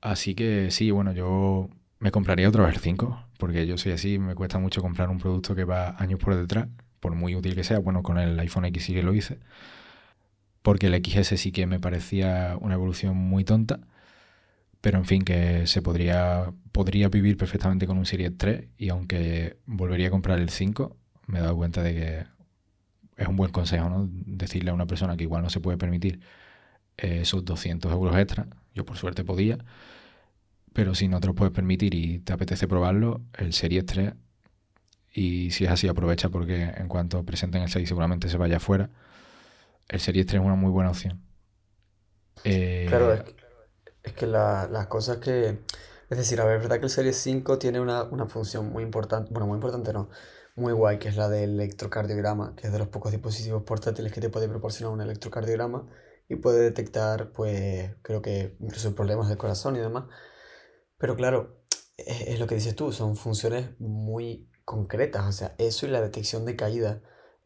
Así 0.01 0.35
que 0.35 0.71
sí, 0.71 0.91
bueno, 0.91 1.11
yo 1.13 1.69
me 1.99 2.11
compraría 2.11 2.47
otro 2.49 2.65
R5, 2.67 3.25
porque 3.37 3.67
yo 3.67 3.77
soy 3.77 3.91
así, 3.93 4.19
me 4.19 4.35
cuesta 4.35 4.59
mucho 4.59 4.81
comprar 4.81 5.09
un 5.09 5.19
producto 5.19 5.55
que 5.55 5.65
va 5.65 5.95
años 5.99 6.19
por 6.19 6.35
detrás, 6.35 6.67
por 6.99 7.15
muy 7.15 7.35
útil 7.35 7.55
que 7.55 7.63
sea. 7.63 7.79
Bueno, 7.79 8.03
con 8.03 8.17
el 8.17 8.39
iPhone 8.39 8.65
X 8.65 8.83
sí 8.85 8.93
que 8.93 9.03
lo 9.03 9.13
hice. 9.13 9.39
Porque 10.61 10.87
el 10.87 11.03
XS 11.03 11.39
sí 11.39 11.51
que 11.51 11.65
me 11.67 11.79
parecía 11.79 12.57
una 12.59 12.75
evolución 12.75 13.15
muy 13.17 13.43
tonta 13.43 13.79
pero 14.81 14.97
en 14.97 15.05
fin, 15.05 15.23
que 15.23 15.67
se 15.67 15.81
podría, 15.81 16.53
podría 16.71 17.09
vivir 17.09 17.37
perfectamente 17.37 17.85
con 17.87 17.97
un 17.97 18.05
Series 18.05 18.37
3 18.37 18.67
y 18.77 18.89
aunque 18.89 19.57
volvería 19.65 20.07
a 20.07 20.11
comprar 20.11 20.39
el 20.39 20.49
5, 20.49 20.95
me 21.27 21.39
he 21.39 21.41
dado 21.41 21.55
cuenta 21.57 21.83
de 21.83 21.93
que 21.93 22.25
es 23.21 23.27
un 23.27 23.35
buen 23.35 23.51
consejo, 23.51 23.89
¿no? 23.89 24.07
Decirle 24.11 24.71
a 24.71 24.73
una 24.73 24.87
persona 24.87 25.17
que 25.17 25.23
igual 25.23 25.43
no 25.43 25.49
se 25.49 25.59
puede 25.59 25.77
permitir 25.77 26.21
eh, 26.97 27.21
esos 27.21 27.45
200 27.45 27.91
euros 27.91 28.15
extra, 28.17 28.47
yo 28.73 28.85
por 28.85 28.97
suerte 28.97 29.25
podía, 29.25 29.57
pero 30.73 30.95
si 30.95 31.07
no 31.07 31.19
te 31.19 31.27
lo 31.27 31.35
puedes 31.35 31.53
permitir 31.53 31.93
y 31.95 32.19
te 32.19 32.33
apetece 32.33 32.67
probarlo, 32.67 33.21
el 33.37 33.53
Series 33.53 33.85
3, 33.85 34.13
y 35.11 35.51
si 35.51 35.65
es 35.65 35.71
así 35.71 35.87
aprovecha 35.87 36.29
porque 36.29 36.63
en 36.63 36.87
cuanto 36.87 37.23
presenten 37.23 37.63
el 37.63 37.69
6 37.69 37.87
seguramente 37.87 38.29
se 38.29 38.37
vaya 38.37 38.57
afuera, 38.57 38.89
el 39.87 39.99
Series 39.99 40.27
3 40.27 40.39
es 40.39 40.45
una 40.45 40.55
muy 40.55 40.71
buena 40.71 40.91
opción. 40.91 41.21
Eh, 42.43 42.85
claro, 42.87 43.13
es 44.03 44.13
que 44.13 44.27
las 44.27 44.87
cosas 44.87 45.17
que... 45.17 45.59
Es 46.09 46.17
decir, 46.17 46.41
a 46.41 46.45
ver, 46.45 46.57
es 46.57 46.63
verdad 46.63 46.79
que 46.79 46.85
el 46.85 46.91
Series 46.91 47.17
5 47.17 47.59
tiene 47.59 47.79
una, 47.79 48.05
función 48.27 48.71
muy 48.71 48.83
importante, 48.83 49.31
bueno, 49.31 49.45
muy 49.45 49.55
importante 49.55 49.93
no, 49.93 50.09
muy 50.55 50.73
guay, 50.73 50.97
que 50.97 51.07
es 51.07 51.15
la 51.15 51.29
del 51.29 51.51
electrocardiograma, 51.51 52.55
que 52.55 52.67
es 52.67 52.73
de 52.73 52.79
los 52.79 52.87
pocos 52.87 53.11
dispositivos 53.11 53.63
portátiles 53.63 54.11
que 54.11 54.21
te 54.21 54.29
puede 54.29 54.47
proporcionar 54.47 54.93
un 54.93 55.01
electrocardiograma 55.01 55.87
y 56.27 56.35
puede 56.37 56.61
detectar, 56.61 57.31
pues, 57.31 57.95
creo 58.01 58.21
que 58.21 58.57
incluso 58.59 58.95
problemas 58.95 59.27
del 59.29 59.37
corazón 59.37 59.75
y 59.75 59.79
demás. 59.79 60.05
Pero 60.97 61.15
claro, 61.15 61.63
es, 61.97 62.21
es 62.21 62.39
lo 62.39 62.47
que 62.47 62.55
dices 62.55 62.75
tú, 62.75 62.91
son 62.91 63.15
funciones 63.15 63.79
muy 63.79 64.48
concretas, 64.69 65.25
o 65.27 65.31
sea, 65.31 65.55
eso 65.57 65.85
y 65.87 65.89
la 65.89 66.01
detección 66.01 66.45
de 66.45 66.55
caída 66.55 67.01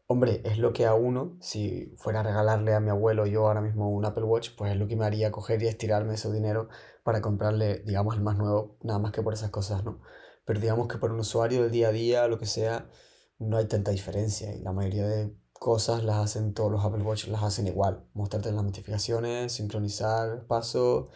Hombre, 0.06 0.42
es 0.44 0.58
lo 0.58 0.74
que 0.74 0.84
a 0.84 0.94
uno, 0.94 1.38
si 1.40 1.94
fuera 1.96 2.20
a 2.20 2.22
regalarle 2.22 2.74
a 2.74 2.80
mi 2.80 2.90
abuelo 2.90 3.24
yo 3.26 3.46
ahora 3.46 3.62
mismo 3.62 3.90
un 3.90 4.04
Apple 4.04 4.24
Watch, 4.24 4.50
pues 4.54 4.70
es 4.72 4.78
lo 4.78 4.86
que 4.86 4.96
me 4.96 5.06
haría 5.06 5.32
coger 5.32 5.62
y 5.62 5.66
estirarme 5.66 6.14
ese 6.14 6.30
dinero 6.30 6.68
para 7.04 7.22
comprarle, 7.22 7.78
digamos, 7.86 8.14
el 8.14 8.20
más 8.22 8.36
nuevo, 8.36 8.76
nada 8.82 8.98
más 8.98 9.12
que 9.12 9.22
por 9.22 9.32
esas 9.32 9.50
cosas, 9.50 9.82
¿no? 9.82 10.02
Pero 10.44 10.60
digamos 10.60 10.88
que 10.88 10.98
por 10.98 11.10
un 11.10 11.20
usuario 11.20 11.62
del 11.62 11.70
día 11.70 11.88
a 11.88 11.92
día, 11.92 12.28
lo 12.28 12.38
que 12.38 12.44
sea, 12.44 12.90
no 13.38 13.56
hay 13.56 13.66
tanta 13.66 13.92
diferencia 13.92 14.54
y 14.54 14.60
la 14.60 14.72
mayoría 14.72 15.06
de 15.06 15.34
cosas 15.54 16.04
las 16.04 16.16
hacen 16.18 16.52
todos 16.52 16.70
los 16.70 16.84
Apple 16.84 17.02
Watch, 17.02 17.26
las 17.28 17.42
hacen 17.42 17.66
igual. 17.66 18.06
Mostrarte 18.12 18.52
las 18.52 18.62
notificaciones, 18.64 19.52
sincronizar 19.52 20.46
paso, 20.46 21.08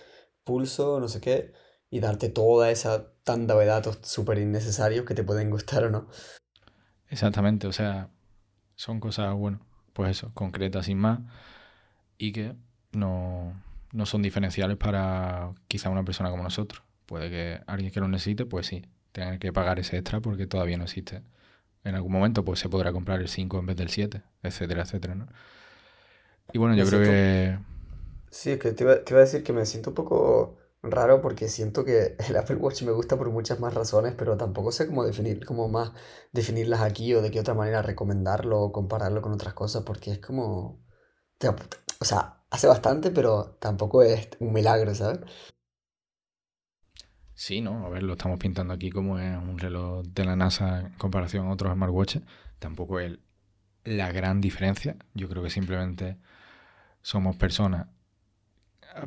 pulso, 0.45 0.99
no 1.01 1.09
sé 1.09 1.21
qué, 1.21 1.53
y 1.91 2.01
darte 2.01 2.31
toda 2.31 2.71
esa 2.71 3.13
tanda 3.29 3.55
de 3.59 3.67
datos 3.67 3.99
súper 4.05 4.39
innecesarios 4.39 5.05
que 5.05 5.13
te 5.13 5.23
pueden 5.23 5.51
gustar 5.51 5.85
o 5.85 5.91
no. 5.91 6.09
Exactamente, 7.11 7.67
o 7.67 7.73
sea, 7.73 8.09
son 8.75 9.01
cosas, 9.01 9.35
bueno, 9.35 9.61
pues 9.93 10.13
eso, 10.13 10.31
concretas 10.33 10.87
sin 10.87 10.97
más 10.97 11.21
y 12.17 12.33
que 12.33 12.57
no, 12.93 13.53
no 13.93 14.07
son 14.07 14.23
diferenciales 14.23 14.79
para 14.79 15.53
quizá 15.69 15.91
una 15.91 16.05
persona 16.05 16.31
como 16.31 16.43
nosotros. 16.43 16.83
Puede 17.05 17.29
que 17.29 17.61
alguien 17.67 17.93
que 17.93 18.01
lo 18.01 18.09
necesite, 18.09 18.47
pues 18.47 18.67
sí, 18.67 18.87
tenga 19.13 19.39
que 19.39 19.53
pagar 19.53 19.79
ese 19.79 19.99
extra 19.99 20.21
porque 20.21 20.47
todavía 20.47 20.79
no 20.79 20.85
existe. 20.85 21.21
En 21.85 21.97
algún 21.97 22.13
momento 22.13 22.47
pues 22.47 22.61
se 22.61 22.71
podrá 22.71 22.93
comprar 22.93 23.21
el 23.21 23.29
5 23.29 23.59
en 23.59 23.67
vez 23.67 23.77
del 23.77 23.91
7, 23.91 24.23
etcétera, 24.43 24.85
etcétera, 24.85 25.15
¿no? 25.15 25.27
Y 26.55 26.57
bueno, 26.57 26.75
yo 26.75 26.87
creo 26.87 27.03
que... 27.03 27.59
Sí, 28.31 28.53
es 28.53 28.59
que 28.59 28.73
te 28.73 28.85
iba, 28.85 29.05
te 29.05 29.13
iba 29.13 29.21
a 29.21 29.25
decir 29.25 29.43
que 29.43 29.53
me 29.53 29.67
siento 29.67 29.91
un 29.91 29.95
poco 29.97 30.57
raro 30.83 31.21
porque 31.21 31.49
siento 31.49 31.85
que 31.85 32.17
el 32.29 32.37
Apple 32.37 32.57
Watch 32.57 32.83
me 32.83 32.93
gusta 32.93 33.17
por 33.17 33.31
muchas 33.31 33.61
más 33.61 33.75
razones, 33.75 34.15
pero 34.17 34.37
tampoco 34.37 34.73
sé 34.73 34.87
cómo 34.87 35.05
definir, 35.05 35.45
cómo 35.45 35.69
más 35.69 35.93
definirlas 36.33 36.81
aquí 36.83 37.15
o 37.15 37.23
de 37.23 37.31
qué 37.31 37.41
otra 37.41 37.55
manera 37.55 37.83
recomendarlo 37.83 38.61
o 38.61 38.73
compararlo 38.73 39.23
con 39.23 39.33
otras 39.33 39.55
cosas, 39.55 39.83
porque 39.85 40.13
es 40.13 40.19
como... 40.19 40.85
O 42.01 42.05
sea, 42.05 42.45
hace 42.51 42.67
bastante, 42.67 43.11
pero 43.11 43.57
tampoco 43.61 44.03
es 44.03 44.29
un 44.41 44.53
milagro, 44.53 44.95
¿sabes? 44.95 45.21
Sí, 47.35 47.61
¿no? 47.61 47.87
A 47.87 47.89
ver, 47.89 48.03
lo 48.03 48.15
estamos 48.15 48.39
pintando 48.39 48.75
aquí 48.75 48.91
como 48.91 49.19
es 49.19 49.37
un 49.37 49.59
reloj 49.59 50.05
de 50.07 50.25
la 50.25 50.35
NASA 50.35 50.81
en 50.81 50.93
comparación 50.95 51.47
a 51.47 51.53
otros 51.53 51.73
smartwatches. 51.73 52.23
Tampoco 52.59 52.99
es 52.99 53.19
la 53.85 54.11
gran 54.11 54.41
diferencia. 54.41 54.97
Yo 55.15 55.29
creo 55.29 55.43
que 55.43 55.51
simplemente 55.51 56.19
somos 57.01 57.37
personas 57.37 57.87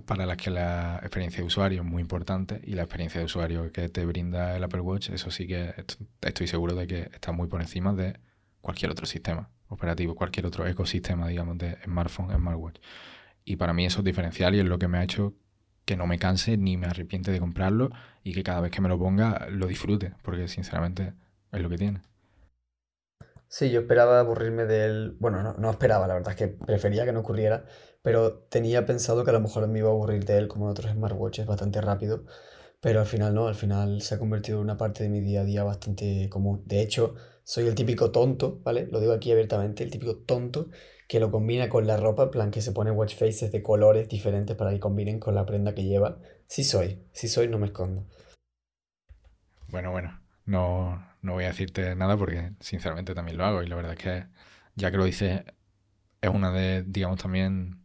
para 0.05 0.25
las 0.25 0.37
que 0.37 0.49
la 0.49 0.99
experiencia 1.01 1.41
de 1.41 1.47
usuario 1.47 1.81
es 1.81 1.87
muy 1.87 2.01
importante 2.01 2.61
y 2.63 2.73
la 2.73 2.83
experiencia 2.83 3.19
de 3.19 3.25
usuario 3.25 3.71
que 3.71 3.89
te 3.89 4.05
brinda 4.05 4.55
el 4.55 4.63
Apple 4.63 4.81
Watch, 4.81 5.09
eso 5.09 5.31
sí 5.31 5.47
que 5.47 5.73
estoy 6.21 6.47
seguro 6.47 6.75
de 6.75 6.87
que 6.87 7.01
está 7.13 7.31
muy 7.31 7.47
por 7.47 7.61
encima 7.61 7.93
de 7.93 8.19
cualquier 8.61 8.91
otro 8.91 9.05
sistema 9.05 9.49
operativo, 9.67 10.15
cualquier 10.15 10.45
otro 10.45 10.67
ecosistema, 10.67 11.27
digamos, 11.27 11.57
de 11.57 11.77
smartphone, 11.83 12.33
smartwatch. 12.35 12.79
Y 13.45 13.55
para 13.55 13.73
mí 13.73 13.85
eso 13.85 13.99
es 13.99 14.05
diferencial 14.05 14.55
y 14.55 14.59
es 14.59 14.65
lo 14.65 14.77
que 14.79 14.87
me 14.87 14.97
ha 14.99 15.03
hecho 15.03 15.33
que 15.85 15.97
no 15.97 16.07
me 16.07 16.19
canse 16.19 16.57
ni 16.57 16.77
me 16.77 16.87
arrepiente 16.87 17.31
de 17.31 17.39
comprarlo 17.39 17.89
y 18.23 18.33
que 18.33 18.43
cada 18.43 18.61
vez 18.61 18.71
que 18.71 18.81
me 18.81 18.89
lo 18.89 18.99
ponga 18.99 19.47
lo 19.49 19.67
disfrute, 19.67 20.13
porque 20.21 20.47
sinceramente 20.47 21.13
es 21.51 21.61
lo 21.61 21.69
que 21.69 21.77
tiene. 21.77 22.01
Sí, 23.47 23.69
yo 23.69 23.81
esperaba 23.81 24.19
aburrirme 24.19 24.65
de 24.65 24.85
él. 24.85 25.17
Bueno, 25.19 25.43
no, 25.43 25.55
no 25.57 25.71
esperaba, 25.71 26.07
la 26.07 26.13
verdad 26.13 26.31
es 26.31 26.37
que 26.37 26.47
prefería 26.47 27.03
que 27.03 27.11
no 27.11 27.19
ocurriera, 27.19 27.65
pero 28.01 28.39
tenía 28.49 28.85
pensado 28.85 29.23
que 29.23 29.29
a 29.31 29.33
lo 29.33 29.41
mejor 29.41 29.67
me 29.67 29.79
iba 29.79 29.89
a 29.89 29.91
aburrir 29.91 30.25
de 30.25 30.37
él 30.37 30.47
como 30.47 30.65
de 30.67 30.71
otros 30.71 30.91
smartwatches 30.91 31.45
bastante 31.45 31.81
rápido, 31.81 32.25
pero 32.81 32.99
al 32.99 33.05
final 33.05 33.33
no, 33.35 33.47
al 33.47 33.55
final 33.55 34.01
se 34.01 34.15
ha 34.15 34.19
convertido 34.19 34.57
en 34.57 34.63
una 34.63 34.77
parte 34.77 35.03
de 35.03 35.09
mi 35.09 35.21
día 35.21 35.41
a 35.41 35.45
día 35.45 35.63
bastante 35.63 36.29
común. 36.29 36.63
De 36.65 36.81
hecho, 36.81 37.15
soy 37.43 37.67
el 37.67 37.75
típico 37.75 38.11
tonto, 38.11 38.59
¿vale? 38.63 38.87
Lo 38.87 38.99
digo 38.99 39.13
aquí 39.13 39.31
abiertamente, 39.31 39.83
el 39.83 39.91
típico 39.91 40.17
tonto 40.17 40.69
que 41.07 41.19
lo 41.19 41.29
combina 41.29 41.69
con 41.69 41.85
la 41.87 41.97
ropa, 41.97 42.23
en 42.23 42.31
plan 42.31 42.51
que 42.51 42.61
se 42.61 42.71
pone 42.71 42.89
watch 42.91 43.15
faces 43.15 43.51
de 43.51 43.61
colores 43.61 44.07
diferentes 44.07 44.55
para 44.55 44.71
que 44.71 44.79
combinen 44.79 45.19
con 45.19 45.35
la 45.35 45.45
prenda 45.45 45.75
que 45.75 45.83
lleva. 45.83 46.19
Sí 46.47 46.63
soy, 46.63 47.03
sí 47.11 47.27
soy, 47.27 47.49
no 47.49 47.59
me 47.59 47.67
escondo. 47.67 48.07
Bueno, 49.67 49.91
bueno, 49.91 50.21
no, 50.45 51.05
no 51.21 51.33
voy 51.33 51.43
a 51.43 51.47
decirte 51.47 51.95
nada 51.95 52.17
porque 52.17 52.53
sinceramente 52.61 53.13
también 53.13 53.37
lo 53.37 53.45
hago 53.45 53.61
y 53.61 53.67
la 53.67 53.75
verdad 53.75 53.93
es 53.93 53.99
que 53.99 54.27
ya 54.75 54.89
que 54.89 54.97
lo 54.97 55.05
dices 55.05 55.43
es 56.21 56.29
una 56.29 56.51
de, 56.51 56.83
digamos, 56.83 57.21
también 57.21 57.80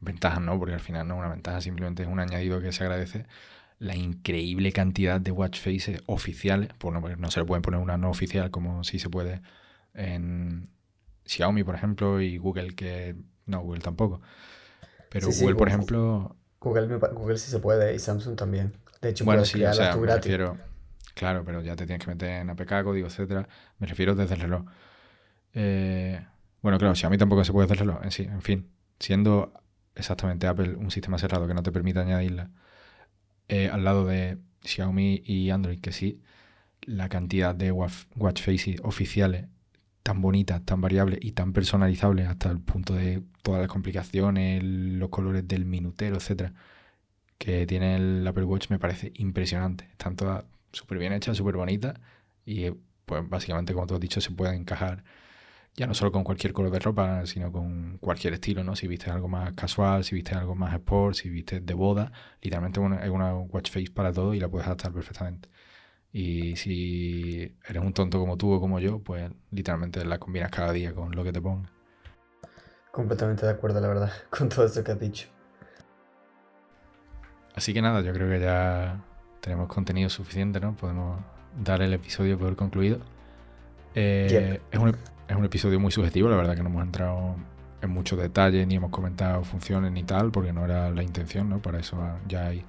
ventajas, 0.00 0.40
¿no? 0.40 0.58
Porque 0.58 0.74
al 0.74 0.80
final 0.80 1.06
no 1.08 1.14
es 1.14 1.20
una 1.20 1.28
ventaja, 1.28 1.60
simplemente 1.60 2.02
es 2.02 2.08
un 2.08 2.20
añadido 2.20 2.60
que 2.60 2.72
se 2.72 2.84
agradece 2.84 3.26
la 3.78 3.96
increíble 3.96 4.72
cantidad 4.72 5.20
de 5.20 5.30
watch 5.30 5.58
faces 5.58 6.02
oficiales, 6.06 6.70
pues 6.78 6.94
no, 7.18 7.30
se 7.30 7.40
le 7.40 7.46
pueden 7.46 7.62
poner 7.62 7.80
una 7.80 7.96
no 7.96 8.10
oficial 8.10 8.50
como 8.50 8.84
si 8.84 8.98
se 8.98 9.10
puede 9.10 9.42
en 9.94 10.68
Xiaomi, 11.26 11.64
por 11.64 11.74
ejemplo, 11.74 12.20
y 12.20 12.38
Google 12.38 12.74
que 12.74 13.16
no, 13.46 13.60
Google 13.60 13.80
tampoco. 13.80 14.20
Pero 15.10 15.28
Google, 15.28 15.54
por 15.54 15.68
ejemplo... 15.68 16.36
Google, 16.60 16.96
Google 16.96 17.36
sí 17.36 17.50
se 17.50 17.58
puede 17.58 17.94
y 17.94 17.98
Samsung 17.98 18.36
también. 18.36 18.72
De 19.02 19.10
hecho, 19.10 19.24
bueno, 19.24 19.44
sí, 19.44 19.62
o 19.62 19.72
sea, 19.74 19.94
me 19.96 20.06
refiero, 20.06 20.56
claro, 21.14 21.44
pero 21.44 21.60
ya 21.60 21.76
te 21.76 21.84
tienes 21.84 22.02
que 22.02 22.10
meter 22.10 22.30
en 22.30 22.50
APK, 22.50 22.84
código, 22.84 23.06
etcétera. 23.06 23.46
Me 23.78 23.86
refiero 23.86 24.14
desde 24.14 24.34
el 24.34 24.40
reloj. 24.40 24.64
Eh, 25.52 26.24
bueno, 26.62 26.78
claro, 26.78 26.94
Xiaomi 26.94 27.18
tampoco 27.18 27.44
se 27.44 27.52
puede 27.52 27.66
hacer 27.66 27.80
reloj 27.80 28.02
en 28.02 28.10
sí. 28.10 28.22
En 28.22 28.40
fin, 28.40 28.70
siendo 28.98 29.52
exactamente 29.94 30.46
Apple 30.46 30.76
un 30.76 30.90
sistema 30.90 31.18
cerrado 31.18 31.46
que 31.46 31.54
no 31.54 31.62
te 31.62 31.72
permite 31.72 32.00
añadirla 32.00 32.50
eh, 33.48 33.68
al 33.68 33.84
lado 33.84 34.06
de 34.06 34.38
Xiaomi 34.62 35.22
y 35.24 35.50
Android, 35.50 35.80
que 35.80 35.92
sí, 35.92 36.22
la 36.82 37.08
cantidad 37.08 37.54
de 37.54 37.72
watch 37.72 38.42
faces 38.42 38.80
oficiales 38.82 39.46
tan 40.02 40.20
bonitas, 40.20 40.64
tan 40.64 40.80
variables 40.80 41.18
y 41.22 41.32
tan 41.32 41.52
personalizables 41.52 42.28
hasta 42.28 42.50
el 42.50 42.60
punto 42.60 42.94
de 42.94 43.22
todas 43.42 43.60
las 43.60 43.70
complicaciones, 43.70 44.62
los 44.62 45.08
colores 45.08 45.48
del 45.48 45.64
minutero, 45.64 46.16
etcétera, 46.16 46.52
que 47.38 47.66
tiene 47.66 47.96
el 47.96 48.26
Apple 48.26 48.44
Watch 48.44 48.70
me 48.70 48.78
parece 48.78 49.12
impresionante. 49.16 49.88
Están 49.92 50.16
todas 50.16 50.44
súper 50.72 50.98
bien 50.98 51.12
hechas, 51.12 51.36
súper 51.36 51.56
bonitas 51.56 51.98
y 52.46 52.70
pues 53.06 53.28
básicamente 53.28 53.74
como 53.74 53.86
tú 53.86 53.94
has 53.94 54.00
dicho 54.00 54.20
se 54.20 54.30
pueden 54.30 54.56
encajar 54.56 55.04
ya 55.76 55.86
no 55.86 55.94
solo 55.94 56.12
con 56.12 56.22
cualquier 56.22 56.52
color 56.52 56.70
de 56.70 56.78
ropa, 56.78 57.26
sino 57.26 57.50
con 57.50 57.98
cualquier 57.98 58.34
estilo, 58.34 58.62
¿no? 58.62 58.76
Si 58.76 58.86
viste 58.86 59.10
algo 59.10 59.28
más 59.28 59.52
casual, 59.54 60.04
si 60.04 60.14
viste 60.14 60.34
algo 60.34 60.54
más 60.54 60.72
sport, 60.74 61.16
si 61.16 61.28
viste 61.28 61.60
de 61.60 61.74
boda, 61.74 62.12
literalmente 62.40 62.80
es 63.04 63.10
una 63.10 63.34
watch 63.34 63.70
face 63.70 63.90
para 63.92 64.12
todo 64.12 64.34
y 64.34 64.40
la 64.40 64.48
puedes 64.48 64.66
adaptar 64.66 64.92
perfectamente. 64.92 65.48
Y 66.12 66.54
si 66.56 67.56
eres 67.68 67.82
un 67.82 67.92
tonto 67.92 68.20
como 68.20 68.36
tú 68.36 68.52
o 68.52 68.60
como 68.60 68.78
yo, 68.78 69.00
pues 69.00 69.30
literalmente 69.50 70.04
la 70.04 70.18
combinas 70.18 70.50
cada 70.50 70.72
día 70.72 70.94
con 70.94 71.10
lo 71.10 71.24
que 71.24 71.32
te 71.32 71.40
pongas. 71.40 71.70
Completamente 72.92 73.44
de 73.44 73.50
acuerdo, 73.50 73.80
la 73.80 73.88
verdad, 73.88 74.12
con 74.30 74.48
todo 74.48 74.66
eso 74.66 74.84
que 74.84 74.92
has 74.92 75.00
dicho. 75.00 75.28
Así 77.56 77.74
que 77.74 77.82
nada, 77.82 78.00
yo 78.00 78.12
creo 78.12 78.28
que 78.28 78.40
ya 78.40 79.04
tenemos 79.40 79.68
contenido 79.68 80.08
suficiente, 80.08 80.60
¿no? 80.60 80.74
Podemos 80.76 81.20
dar 81.56 81.82
el 81.82 81.92
episodio 81.92 82.38
por 82.38 82.54
concluido. 82.54 83.00
Eh, 83.96 84.60
es, 84.70 84.78
un, 84.78 84.96
es 85.28 85.36
un 85.36 85.44
episodio 85.44 85.80
muy 85.80 85.90
subjetivo, 85.90 86.28
la 86.28 86.36
verdad 86.36 86.56
que 86.56 86.62
no 86.62 86.68
hemos 86.68 86.82
entrado 86.82 87.36
en 87.80 87.90
muchos 87.90 88.18
detalles 88.18 88.66
ni 88.66 88.76
hemos 88.76 88.90
comentado 88.90 89.44
funciones 89.44 89.92
ni 89.92 90.04
tal, 90.04 90.30
porque 90.30 90.52
no 90.52 90.64
era 90.64 90.90
la 90.90 91.02
intención, 91.02 91.48
¿no? 91.48 91.60
Para 91.60 91.78
eso 91.78 91.98
ya 92.26 92.46
hay 92.46 92.64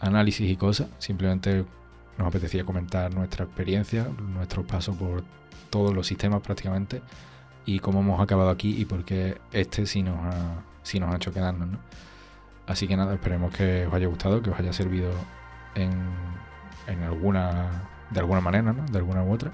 análisis 0.00 0.50
y 0.50 0.56
cosas. 0.56 0.88
Simplemente 0.98 1.64
nos 2.16 2.28
apetecía 2.28 2.64
comentar 2.64 3.12
nuestra 3.14 3.44
experiencia, 3.44 4.06
nuestro 4.34 4.66
paso 4.66 4.94
por 4.94 5.24
todos 5.70 5.94
los 5.94 6.06
sistemas 6.06 6.40
prácticamente 6.40 7.02
y 7.66 7.80
cómo 7.80 8.00
hemos 8.00 8.20
acabado 8.20 8.50
aquí 8.50 8.80
y 8.80 8.84
por 8.84 9.04
qué 9.04 9.38
este 9.52 9.86
sí 9.86 10.02
nos 10.02 10.18
ha, 10.18 10.62
nos 11.00 11.12
ha 11.12 11.16
hecho 11.16 11.32
quedarnos. 11.32 11.68
¿no? 11.68 11.78
Así 12.66 12.88
que 12.88 12.96
nada, 12.96 13.14
esperemos 13.14 13.52
que 13.54 13.86
os 13.86 13.94
haya 13.94 14.06
gustado, 14.06 14.42
que 14.42 14.50
os 14.50 14.58
haya 14.58 14.72
servido 14.72 15.10
en, 15.74 15.90
en 16.86 17.02
alguna, 17.02 17.88
de 18.10 18.20
alguna 18.20 18.40
manera, 18.40 18.72
¿no? 18.72 18.84
de 18.86 18.98
alguna 18.98 19.22
u 19.22 19.32
otra. 19.32 19.52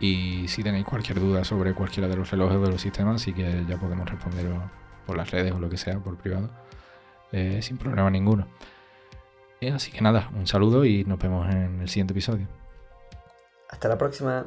Y 0.00 0.46
si 0.48 0.62
tenéis 0.62 0.84
cualquier 0.84 1.18
duda 1.18 1.44
sobre 1.44 1.74
cualquiera 1.74 2.08
de 2.08 2.16
los 2.16 2.30
relojes 2.30 2.56
o 2.56 2.62
de 2.62 2.70
los 2.70 2.80
sistemas, 2.80 3.20
sí 3.22 3.32
que 3.32 3.64
ya 3.68 3.76
podemos 3.78 4.08
responderos 4.08 4.62
por 5.06 5.16
las 5.16 5.30
redes 5.30 5.52
o 5.52 5.58
lo 5.58 5.68
que 5.68 5.76
sea, 5.76 5.98
por 5.98 6.16
privado, 6.16 6.50
eh, 7.32 7.60
sin 7.62 7.78
problema 7.78 8.10
ninguno. 8.10 8.46
Así 9.74 9.90
que 9.90 10.00
nada, 10.00 10.30
un 10.34 10.46
saludo 10.46 10.84
y 10.84 11.04
nos 11.04 11.18
vemos 11.18 11.48
en 11.52 11.80
el 11.80 11.88
siguiente 11.88 12.12
episodio. 12.12 12.46
Hasta 13.68 13.88
la 13.88 13.98
próxima. 13.98 14.46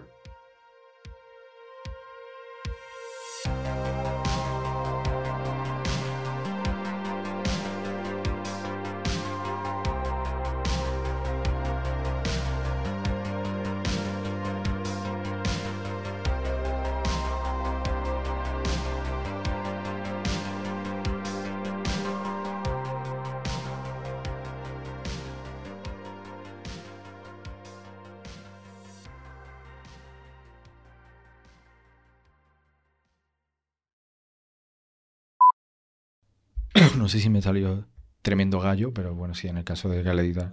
Sé 37.11 37.19
si 37.19 37.29
me 37.29 37.41
salió 37.41 37.85
tremendo 38.21 38.59
gallo, 38.59 38.93
pero 38.93 39.13
bueno, 39.13 39.33
sí, 39.35 39.47
en 39.47 39.57
el 39.57 39.63
caso 39.63 39.89
de 39.89 40.01
Galedita 40.01 40.49